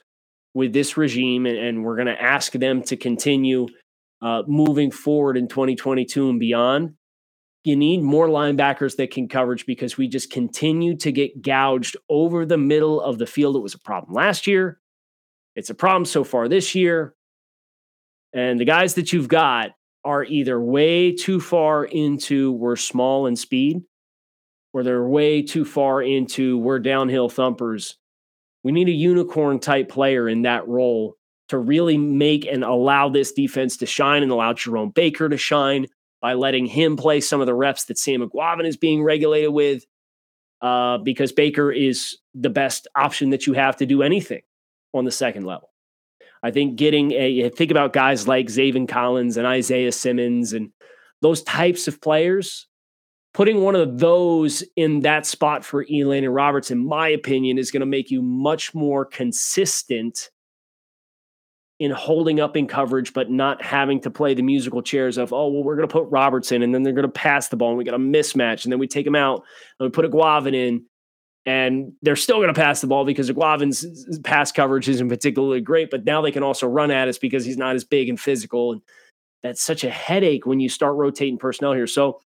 with 0.54 0.74
this 0.74 0.98
regime 0.98 1.46
and, 1.46 1.84
we're 1.84 1.96
going 1.96 2.08
to 2.08 2.22
ask 2.22 2.52
them 2.52 2.84
to 2.84 2.98
continue 2.98 3.68
uh, 4.22 4.44
moving 4.48 4.92
forward 4.92 5.38
in 5.38 5.48
2022 5.48 6.30
and 6.30 6.40
beyond. 6.40 6.94
You 7.64 7.76
need 7.76 8.02
more 8.02 8.28
linebackers 8.28 8.98
that 8.98 9.12
can 9.12 9.28
coverage 9.28 9.66
because 9.66 9.98
we 9.98 10.08
just 10.08 10.32
continue 10.32 10.98
to 10.98 11.12
get 11.12 11.42
gouged 11.42 11.96
over 12.10 12.46
the 12.46 12.58
middle 12.58 13.00
of 13.00 13.18
the 13.18 13.28
field. 13.28 13.56
It 13.56 13.60
was 13.62 13.76
a 13.76 13.80
problem 13.80 14.14
last 14.14 14.48
year. 14.48 14.80
It's 15.56 15.70
a 15.70 15.76
problem 15.76 16.06
so 16.06 16.24
far 16.24 16.48
this 16.48 16.76
year. 16.76 17.14
And 18.34 18.60
the 18.60 18.66
guys 18.66 18.96
that 18.96 19.14
you've 19.14 19.28
got 19.28 19.72
are 20.04 20.24
either 20.24 20.60
way 20.60 21.14
too 21.14 21.40
far 21.40 21.86
into 21.86 22.52
we're 22.52 22.76
small 22.76 23.28
in 23.28 23.36
speed 23.36 23.82
or 24.74 24.84
they're 24.84 25.08
way 25.08 25.42
too 25.42 25.66
far 25.66 26.02
into 26.02 26.58
we're 26.58 26.80
downhill 26.80 27.30
thumpers. 27.30 27.98
We 28.64 28.72
need 28.72 28.88
a 28.88 28.94
unicorn 28.94 29.60
type 29.60 29.90
player 29.90 30.30
in 30.30 30.44
that 30.44 30.68
role 30.68 31.18
to 31.50 31.58
really 31.58 31.98
make 31.98 32.46
and 32.46 32.64
allow 32.64 33.10
this 33.10 33.34
defense 33.34 33.78
to 33.78 33.86
shine 33.86 34.24
and 34.24 34.32
allow 34.32 34.54
Jerome 34.54 34.92
Baker 34.92 35.28
to 35.28 35.38
shine 35.38 35.88
by 36.22 36.34
letting 36.34 36.66
him 36.66 36.96
play 36.96 37.20
some 37.20 37.42
of 37.42 37.48
the 37.48 37.54
reps 37.54 37.86
that 37.86 37.98
Sam 37.98 38.22
Eguavoen 38.22 38.66
is 38.66 38.78
being 38.78 39.04
regulated 39.04 39.52
with, 39.52 39.84
uh, 40.62 41.00
because 41.00 41.32
Baker 41.32 41.72
is 41.72 42.18
the 42.34 42.50
best 42.50 42.88
option 42.96 43.32
that 43.32 43.48
you 43.48 43.54
have 43.54 43.76
to 43.78 43.86
do 43.86 44.04
anything 44.04 44.42
on 44.94 45.04
the 45.04 45.12
second 45.12 45.46
level. 45.46 45.71
I 46.44 46.52
think 46.52 46.76
getting 46.76 47.12
a 47.12 47.50
think 47.50 47.72
about 47.72 47.94
guys 47.94 48.28
like 48.28 48.48
Zaven 48.48 48.88
Collins 48.88 49.38
and 49.38 49.46
Isaiah 49.46 49.92
Simmons 49.92 50.54
and 50.54 50.72
those 51.22 51.44
types 51.44 51.88
of 51.88 52.02
players. 52.02 52.68
Putting 53.34 53.62
one 53.62 53.76
of 53.76 54.00
those 54.00 54.62
in 54.76 55.02
that 55.02 55.26
spot 55.26 55.64
for 55.64 55.86
Elandon 55.86 56.36
Roberts, 56.36 56.70
in 56.70 56.86
my 56.86 57.08
opinion, 57.08 57.58
is 57.58 57.72
going 57.72 57.80
to 57.80 57.86
make 57.86 58.12
you 58.12 58.22
much 58.22 58.76
more 58.76 59.06
consistent 59.06 60.30
in 61.80 61.92
holding 61.92 62.42
up 62.42 62.58
in 62.58 62.68
coverage, 62.68 63.14
but 63.14 63.32
not 63.32 63.64
having 63.64 64.02
to 64.02 64.12
play 64.12 64.34
the 64.34 64.44
musical 64.44 64.82
chairs 64.82 65.18
of, 65.18 65.32
oh, 65.32 65.48
well, 65.48 65.64
we're 65.64 65.78
going 65.78 65.88
to 65.88 65.92
put 65.92 66.12
Robertson 66.12 66.62
and 66.62 66.76
then 66.76 66.84
they're 66.84 66.94
going 66.94 67.08
to 67.08 67.10
pass 67.10 67.48
the 67.48 67.56
ball 67.56 67.70
and 67.70 67.78
we 67.78 67.86
got 67.86 67.96
a 67.96 67.98
mismatch. 67.98 68.66
And 68.66 68.72
then 68.72 68.80
we 68.80 68.86
take 68.86 69.08
him 69.08 69.16
out 69.16 69.44
and 69.80 69.88
we 69.88 69.90
put 69.90 70.06
Eguavoen 70.06 70.54
in 70.54 70.86
and 71.46 71.94
they're 72.02 72.16
still 72.16 72.38
going 72.38 72.54
to 72.54 72.60
pass 72.60 72.82
the 72.82 72.88
ball 72.88 73.04
because 73.04 73.30
Eguavoen's 73.30 74.20
pass 74.20 74.52
coverage 74.52 74.88
isn't 74.88 75.10
particularly 75.10 75.62
great, 75.62 75.90
but 75.90 76.06
now 76.06 76.22
they 76.22 76.32
can 76.32 76.44
also 76.44 76.68
run 76.68 76.92
at 76.92 77.08
us 77.08 77.18
because 77.18 77.44
he's 77.44 77.58
not 77.58 77.76
as 77.76 77.84
big 77.84 78.10
and 78.10 78.20
physical. 78.20 78.74
And 78.74 78.82
that's 79.42 79.62
such 79.62 79.84
a 79.84 79.90
headache 79.90 80.46
when 80.46 80.60
you 80.60 80.70
start 80.70 80.96
rotating 80.96 81.38
personnel 81.38 81.74
here. 81.74 81.88
So 81.88 82.22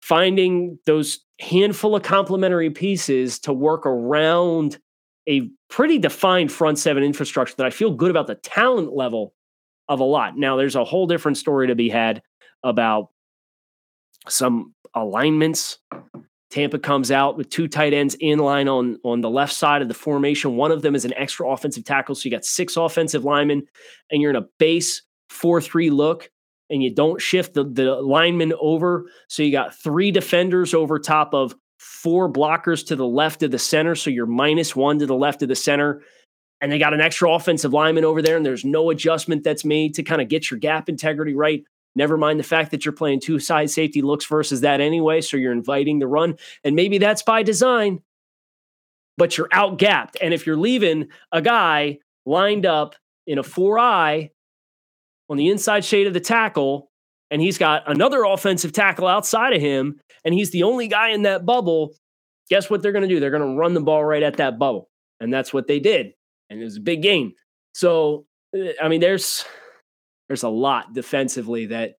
finding 0.00 0.78
those 0.86 1.20
handful 1.40 1.94
of 1.94 2.02
complementary 2.02 2.70
pieces 2.70 3.38
to 3.40 3.52
work 3.52 3.84
around 3.84 4.78
a 5.28 5.50
pretty 5.68 5.98
defined 5.98 6.50
front 6.50 6.78
seven 6.78 7.02
infrastructure 7.02 7.54
that 7.58 7.66
I 7.66 7.70
feel 7.70 7.92
good 7.92 8.10
about 8.10 8.26
the 8.26 8.36
talent 8.36 8.94
level 8.94 9.34
of 9.88 10.00
a 10.00 10.04
lot. 10.04 10.38
Now, 10.38 10.56
there's 10.56 10.76
a 10.76 10.84
whole 10.84 11.06
different 11.06 11.36
story 11.36 11.66
to 11.66 11.74
be 11.74 11.90
had 11.90 12.22
about 12.62 13.10
some 14.26 14.74
alignments. 14.94 15.78
Tampa 16.50 16.78
comes 16.78 17.10
out 17.10 17.36
with 17.36 17.50
two 17.50 17.68
tight 17.68 17.92
ends 17.92 18.16
in 18.20 18.38
line 18.38 18.68
on, 18.68 18.98
on 19.04 19.20
the 19.20 19.28
left 19.28 19.52
side 19.52 19.82
of 19.82 19.88
the 19.88 19.94
formation. 19.94 20.56
One 20.56 20.72
of 20.72 20.82
them 20.82 20.94
is 20.94 21.04
an 21.04 21.12
extra 21.14 21.48
offensive 21.48 21.84
tackle. 21.84 22.14
So 22.14 22.22
you 22.24 22.30
got 22.30 22.44
six 22.44 22.76
offensive 22.76 23.24
linemen, 23.24 23.64
and 24.10 24.22
you're 24.22 24.30
in 24.30 24.36
a 24.36 24.46
base 24.58 25.02
4 25.28 25.60
3 25.60 25.90
look, 25.90 26.30
and 26.70 26.82
you 26.82 26.94
don't 26.94 27.20
shift 27.20 27.54
the, 27.54 27.64
the 27.64 27.96
linemen 27.96 28.54
over. 28.60 29.06
So 29.28 29.42
you 29.42 29.52
got 29.52 29.74
three 29.74 30.10
defenders 30.10 30.72
over 30.72 30.98
top 30.98 31.34
of 31.34 31.54
four 31.78 32.32
blockers 32.32 32.86
to 32.86 32.96
the 32.96 33.06
left 33.06 33.42
of 33.42 33.50
the 33.50 33.58
center. 33.58 33.94
So 33.94 34.10
you're 34.10 34.26
minus 34.26 34.74
one 34.74 34.98
to 34.98 35.06
the 35.06 35.14
left 35.14 35.42
of 35.42 35.48
the 35.48 35.56
center. 35.56 36.02
And 36.60 36.72
they 36.72 36.78
got 36.78 36.94
an 36.94 37.00
extra 37.00 37.30
offensive 37.30 37.72
lineman 37.72 38.04
over 38.04 38.20
there, 38.20 38.36
and 38.36 38.44
there's 38.44 38.64
no 38.64 38.90
adjustment 38.90 39.44
that's 39.44 39.64
made 39.64 39.94
to 39.94 40.02
kind 40.02 40.20
of 40.20 40.28
get 40.28 40.50
your 40.50 40.58
gap 40.58 40.88
integrity 40.88 41.34
right. 41.34 41.62
Never 41.94 42.16
mind 42.16 42.38
the 42.38 42.44
fact 42.44 42.70
that 42.70 42.84
you're 42.84 42.92
playing 42.92 43.20
two 43.20 43.38
side 43.38 43.70
safety 43.70 44.02
looks 44.02 44.24
versus 44.24 44.60
that 44.60 44.80
anyway. 44.80 45.20
So 45.20 45.36
you're 45.36 45.52
inviting 45.52 45.98
the 45.98 46.06
run. 46.06 46.36
And 46.62 46.76
maybe 46.76 46.98
that's 46.98 47.22
by 47.22 47.42
design, 47.42 48.00
but 49.16 49.36
you're 49.36 49.48
out 49.52 49.78
gapped. 49.78 50.16
And 50.20 50.32
if 50.32 50.46
you're 50.46 50.56
leaving 50.56 51.08
a 51.32 51.42
guy 51.42 51.98
lined 52.24 52.66
up 52.66 52.94
in 53.26 53.38
a 53.38 53.42
four 53.42 53.78
eye 53.78 54.30
on 55.28 55.36
the 55.36 55.48
inside 55.48 55.84
shade 55.84 56.06
of 56.06 56.14
the 56.14 56.20
tackle, 56.20 56.90
and 57.30 57.42
he's 57.42 57.58
got 57.58 57.82
another 57.90 58.24
offensive 58.24 58.72
tackle 58.72 59.06
outside 59.06 59.52
of 59.52 59.60
him, 59.60 60.00
and 60.24 60.34
he's 60.34 60.50
the 60.50 60.62
only 60.62 60.88
guy 60.88 61.10
in 61.10 61.22
that 61.22 61.44
bubble, 61.44 61.94
guess 62.48 62.70
what 62.70 62.82
they're 62.82 62.92
going 62.92 63.02
to 63.02 63.08
do? 63.08 63.20
They're 63.20 63.30
going 63.30 63.42
to 63.42 63.58
run 63.58 63.74
the 63.74 63.80
ball 63.80 64.04
right 64.04 64.22
at 64.22 64.36
that 64.36 64.58
bubble. 64.58 64.88
And 65.20 65.32
that's 65.32 65.52
what 65.52 65.66
they 65.66 65.80
did. 65.80 66.12
And 66.48 66.60
it 66.60 66.64
was 66.64 66.76
a 66.76 66.80
big 66.80 67.02
game. 67.02 67.32
So, 67.74 68.24
uh, 68.56 68.70
I 68.80 68.88
mean, 68.88 69.00
there's 69.00 69.44
there's 70.28 70.42
a 70.42 70.48
lot 70.48 70.92
defensively 70.92 71.66
that 71.66 71.94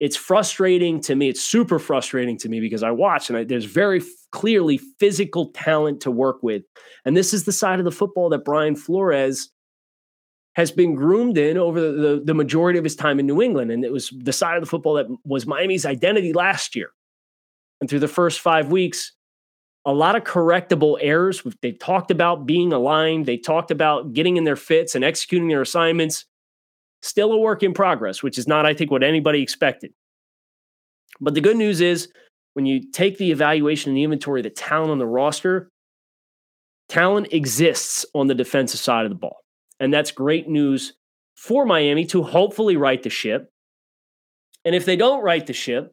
it's 0.00 0.16
frustrating 0.16 1.00
to 1.02 1.14
me. 1.14 1.28
It's 1.28 1.42
super 1.42 1.78
frustrating 1.78 2.36
to 2.38 2.48
me 2.48 2.60
because 2.60 2.82
I 2.82 2.90
watch 2.90 3.30
and 3.30 3.38
I, 3.38 3.44
there's 3.44 3.64
very 3.64 4.00
f- 4.00 4.06
clearly 4.32 4.78
physical 4.78 5.50
talent 5.52 6.02
to 6.02 6.10
work 6.10 6.42
with. 6.42 6.62
And 7.04 7.16
this 7.16 7.32
is 7.32 7.44
the 7.44 7.52
side 7.52 7.78
of 7.78 7.84
the 7.84 7.92
football 7.92 8.28
that 8.30 8.44
Brian 8.44 8.76
Flores 8.76 9.50
has 10.56 10.70
been 10.70 10.94
groomed 10.94 11.38
in 11.38 11.56
over 11.56 11.80
the, 11.80 11.92
the, 11.92 12.22
the 12.24 12.34
majority 12.34 12.78
of 12.78 12.84
his 12.84 12.96
time 12.96 13.18
in 13.18 13.26
New 13.26 13.40
England. 13.42 13.70
And 13.70 13.84
it 13.84 13.92
was 13.92 14.12
the 14.16 14.32
side 14.32 14.56
of 14.56 14.62
the 14.62 14.68
football 14.68 14.94
that 14.94 15.06
was 15.24 15.46
Miami's 15.46 15.86
identity 15.86 16.32
last 16.32 16.76
year. 16.76 16.90
And 17.80 17.90
through 17.90 18.00
the 18.00 18.08
first 18.08 18.40
five 18.40 18.70
weeks, 18.70 19.12
a 19.84 19.92
lot 19.92 20.16
of 20.16 20.24
correctable 20.24 20.96
errors. 21.00 21.42
They 21.60 21.72
talked 21.72 22.10
about 22.10 22.46
being 22.46 22.72
aligned, 22.72 23.26
they 23.26 23.36
talked 23.36 23.70
about 23.70 24.12
getting 24.12 24.36
in 24.36 24.44
their 24.44 24.56
fits 24.56 24.94
and 24.94 25.04
executing 25.04 25.48
their 25.48 25.62
assignments. 25.62 26.24
Still 27.04 27.32
a 27.32 27.38
work 27.38 27.62
in 27.62 27.74
progress, 27.74 28.22
which 28.22 28.38
is 28.38 28.48
not, 28.48 28.64
I 28.64 28.72
think, 28.72 28.90
what 28.90 29.02
anybody 29.02 29.42
expected. 29.42 29.92
But 31.20 31.34
the 31.34 31.42
good 31.42 31.58
news 31.58 31.82
is 31.82 32.08
when 32.54 32.64
you 32.64 32.90
take 32.92 33.18
the 33.18 33.30
evaluation 33.30 33.90
and 33.90 33.96
the 33.98 34.04
inventory 34.04 34.40
of 34.40 34.44
the 34.44 34.50
talent 34.50 34.90
on 34.90 34.98
the 34.98 35.06
roster, 35.06 35.68
talent 36.88 37.30
exists 37.30 38.06
on 38.14 38.26
the 38.26 38.34
defensive 38.34 38.80
side 38.80 39.04
of 39.04 39.10
the 39.10 39.16
ball. 39.16 39.36
And 39.78 39.92
that's 39.92 40.12
great 40.12 40.48
news 40.48 40.94
for 41.36 41.66
Miami 41.66 42.06
to 42.06 42.22
hopefully 42.22 42.78
right 42.78 43.02
the 43.02 43.10
ship. 43.10 43.50
And 44.64 44.74
if 44.74 44.86
they 44.86 44.96
don't 44.96 45.22
right 45.22 45.46
the 45.46 45.52
ship, 45.52 45.92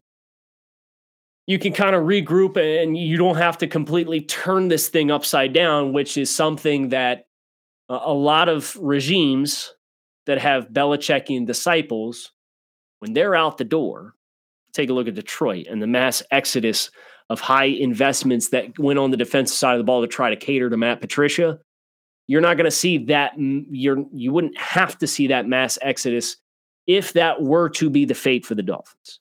you 1.45 1.59
can 1.59 1.73
kind 1.73 1.93
of 1.93 2.03
regroup 2.03 2.55
and 2.55 2.97
you 2.97 3.17
don't 3.17 3.35
have 3.35 3.57
to 3.57 3.67
completely 3.67 4.21
turn 4.21 4.69
this 4.69 4.87
thing 4.87 5.11
upside 5.11 5.51
down, 5.51 5.91
which 5.91 6.15
is 6.15 6.33
something 6.33 6.87
that 6.89 7.25
a 7.89 8.13
lot 8.13 8.47
of 8.47 8.77
regimes 8.79 9.73
that 10.25 10.39
have 10.39 10.69
Belichickian 10.69 11.45
disciples, 11.45 12.31
when 12.99 13.13
they're 13.13 13.35
out 13.35 13.57
the 13.57 13.63
door, 13.63 14.13
take 14.73 14.89
a 14.89 14.93
look 14.93 15.07
at 15.07 15.15
Detroit 15.15 15.67
and 15.69 15.81
the 15.81 15.87
mass 15.87 16.21
exodus 16.31 16.91
of 17.29 17.39
high 17.39 17.65
investments 17.65 18.49
that 18.49 18.77
went 18.77 18.99
on 18.99 19.11
the 19.11 19.17
defensive 19.17 19.57
side 19.57 19.73
of 19.73 19.79
the 19.79 19.83
ball 19.83 20.01
to 20.01 20.07
try 20.07 20.29
to 20.29 20.35
cater 20.35 20.69
to 20.69 20.77
Matt 20.77 21.01
Patricia. 21.01 21.59
You're 22.27 22.41
not 22.41 22.57
going 22.57 22.65
to 22.65 22.71
see 22.71 22.97
that. 23.05 23.33
You're 23.37 24.05
you 24.13 24.31
wouldn't 24.31 24.57
have 24.57 24.97
to 24.99 25.07
see 25.07 25.27
that 25.27 25.47
mass 25.47 25.77
exodus 25.81 26.37
if 26.87 27.13
that 27.13 27.41
were 27.41 27.69
to 27.69 27.89
be 27.89 28.05
the 28.05 28.13
fate 28.13 28.45
for 28.45 28.55
the 28.55 28.63
Dolphins. 28.63 29.19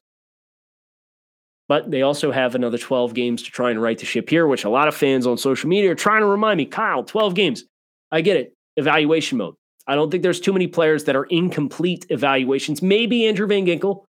But 1.68 1.90
they 1.90 2.02
also 2.02 2.32
have 2.32 2.56
another 2.56 2.78
12 2.78 3.14
games 3.14 3.44
to 3.44 3.50
try 3.50 3.70
and 3.70 3.80
right 3.80 3.96
the 3.96 4.04
ship 4.04 4.28
here, 4.28 4.48
which 4.48 4.64
a 4.64 4.70
lot 4.70 4.88
of 4.88 4.94
fans 4.94 5.24
on 5.24 5.38
social 5.38 5.68
media 5.68 5.92
are 5.92 5.94
trying 5.96 6.20
to 6.20 6.26
remind 6.26 6.58
me, 6.58 6.66
Kyle, 6.66 7.04
12 7.04 7.34
games. 7.34 7.64
I 8.10 8.22
get 8.22 8.36
it. 8.36 8.56
Evaluation 8.76 9.38
mode. 9.38 9.54
I 9.90 9.96
don't 9.96 10.08
think 10.08 10.22
there's 10.22 10.38
too 10.38 10.52
many 10.52 10.68
players 10.68 11.02
that 11.04 11.16
are 11.16 11.24
incomplete 11.24 12.06
evaluations. 12.10 12.80
Maybe 12.80 13.26
Andrew 13.26 13.48
Van 13.48 13.66
Ginkel 13.66 14.04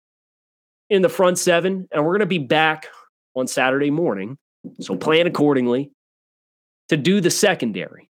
in 0.90 1.04
the 1.04 1.10
front 1.10 1.38
seven, 1.38 1.88
and 1.92 2.04
we're 2.04 2.14
going 2.14 2.22
to 2.22 2.26
be 2.26 2.40
back 2.40 2.88
on 3.36 3.46
Saturday 3.46 3.92
morning. 3.92 4.40
So 4.80 4.96
plan 4.96 5.28
accordingly 5.28 5.92
to 6.90 6.98
do 6.98 7.22
the 7.22 7.30
secondary, 7.30 8.10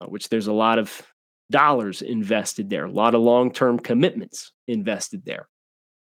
uh, 0.00 0.06
which 0.06 0.28
there's 0.28 0.46
a 0.46 0.52
lot 0.52 0.78
of 0.78 1.02
dollars 1.50 2.02
invested 2.02 2.70
there, 2.70 2.84
a 2.84 2.90
lot 2.90 3.16
of 3.16 3.20
long 3.20 3.52
term 3.52 3.80
commitments 3.80 4.52
invested 4.68 5.24
there. 5.24 5.48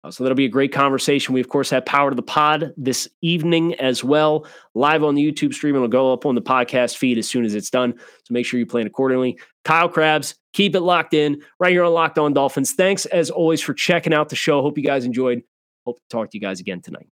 Uh, 0.04 0.10
so 0.10 0.24
that'll 0.24 0.36
be 0.36 0.44
a 0.44 0.48
great 0.48 0.72
conversation. 0.72 1.32
We, 1.32 1.40
of 1.40 1.48
course, 1.48 1.70
have 1.70 1.86
Power 1.86 2.10
to 2.10 2.16
the 2.16 2.22
Pod 2.22 2.72
this 2.76 3.08
evening 3.20 3.74
as 3.74 4.02
well, 4.02 4.46
live 4.74 5.04
on 5.04 5.14
the 5.14 5.32
YouTube 5.32 5.54
stream. 5.54 5.76
It'll 5.76 5.86
go 5.86 6.12
up 6.12 6.26
on 6.26 6.34
the 6.34 6.42
podcast 6.42 6.96
feed 6.96 7.18
as 7.18 7.28
soon 7.28 7.44
as 7.44 7.54
it's 7.54 7.70
done. 7.70 7.94
So 7.98 8.32
make 8.32 8.44
sure 8.44 8.58
you 8.58 8.66
plan 8.66 8.86
accordingly. 8.86 9.38
Kyle 9.64 9.88
Crabbs, 9.88 10.34
keep 10.52 10.74
it 10.74 10.80
locked 10.80 11.14
in 11.14 11.40
right 11.60 11.70
here 11.70 11.84
on 11.84 11.92
Locked 11.92 12.18
On 12.18 12.32
Dolphins. 12.32 12.72
Thanks, 12.72 13.06
as 13.06 13.30
always, 13.30 13.60
for 13.60 13.74
checking 13.74 14.12
out 14.12 14.28
the 14.28 14.36
show. 14.36 14.60
Hope 14.60 14.76
you 14.76 14.84
guys 14.84 15.04
enjoyed. 15.04 15.42
Hope 15.86 15.98
to 15.98 16.08
talk 16.10 16.30
to 16.30 16.36
you 16.36 16.40
guys 16.40 16.58
again 16.58 16.80
tonight. 16.80 17.06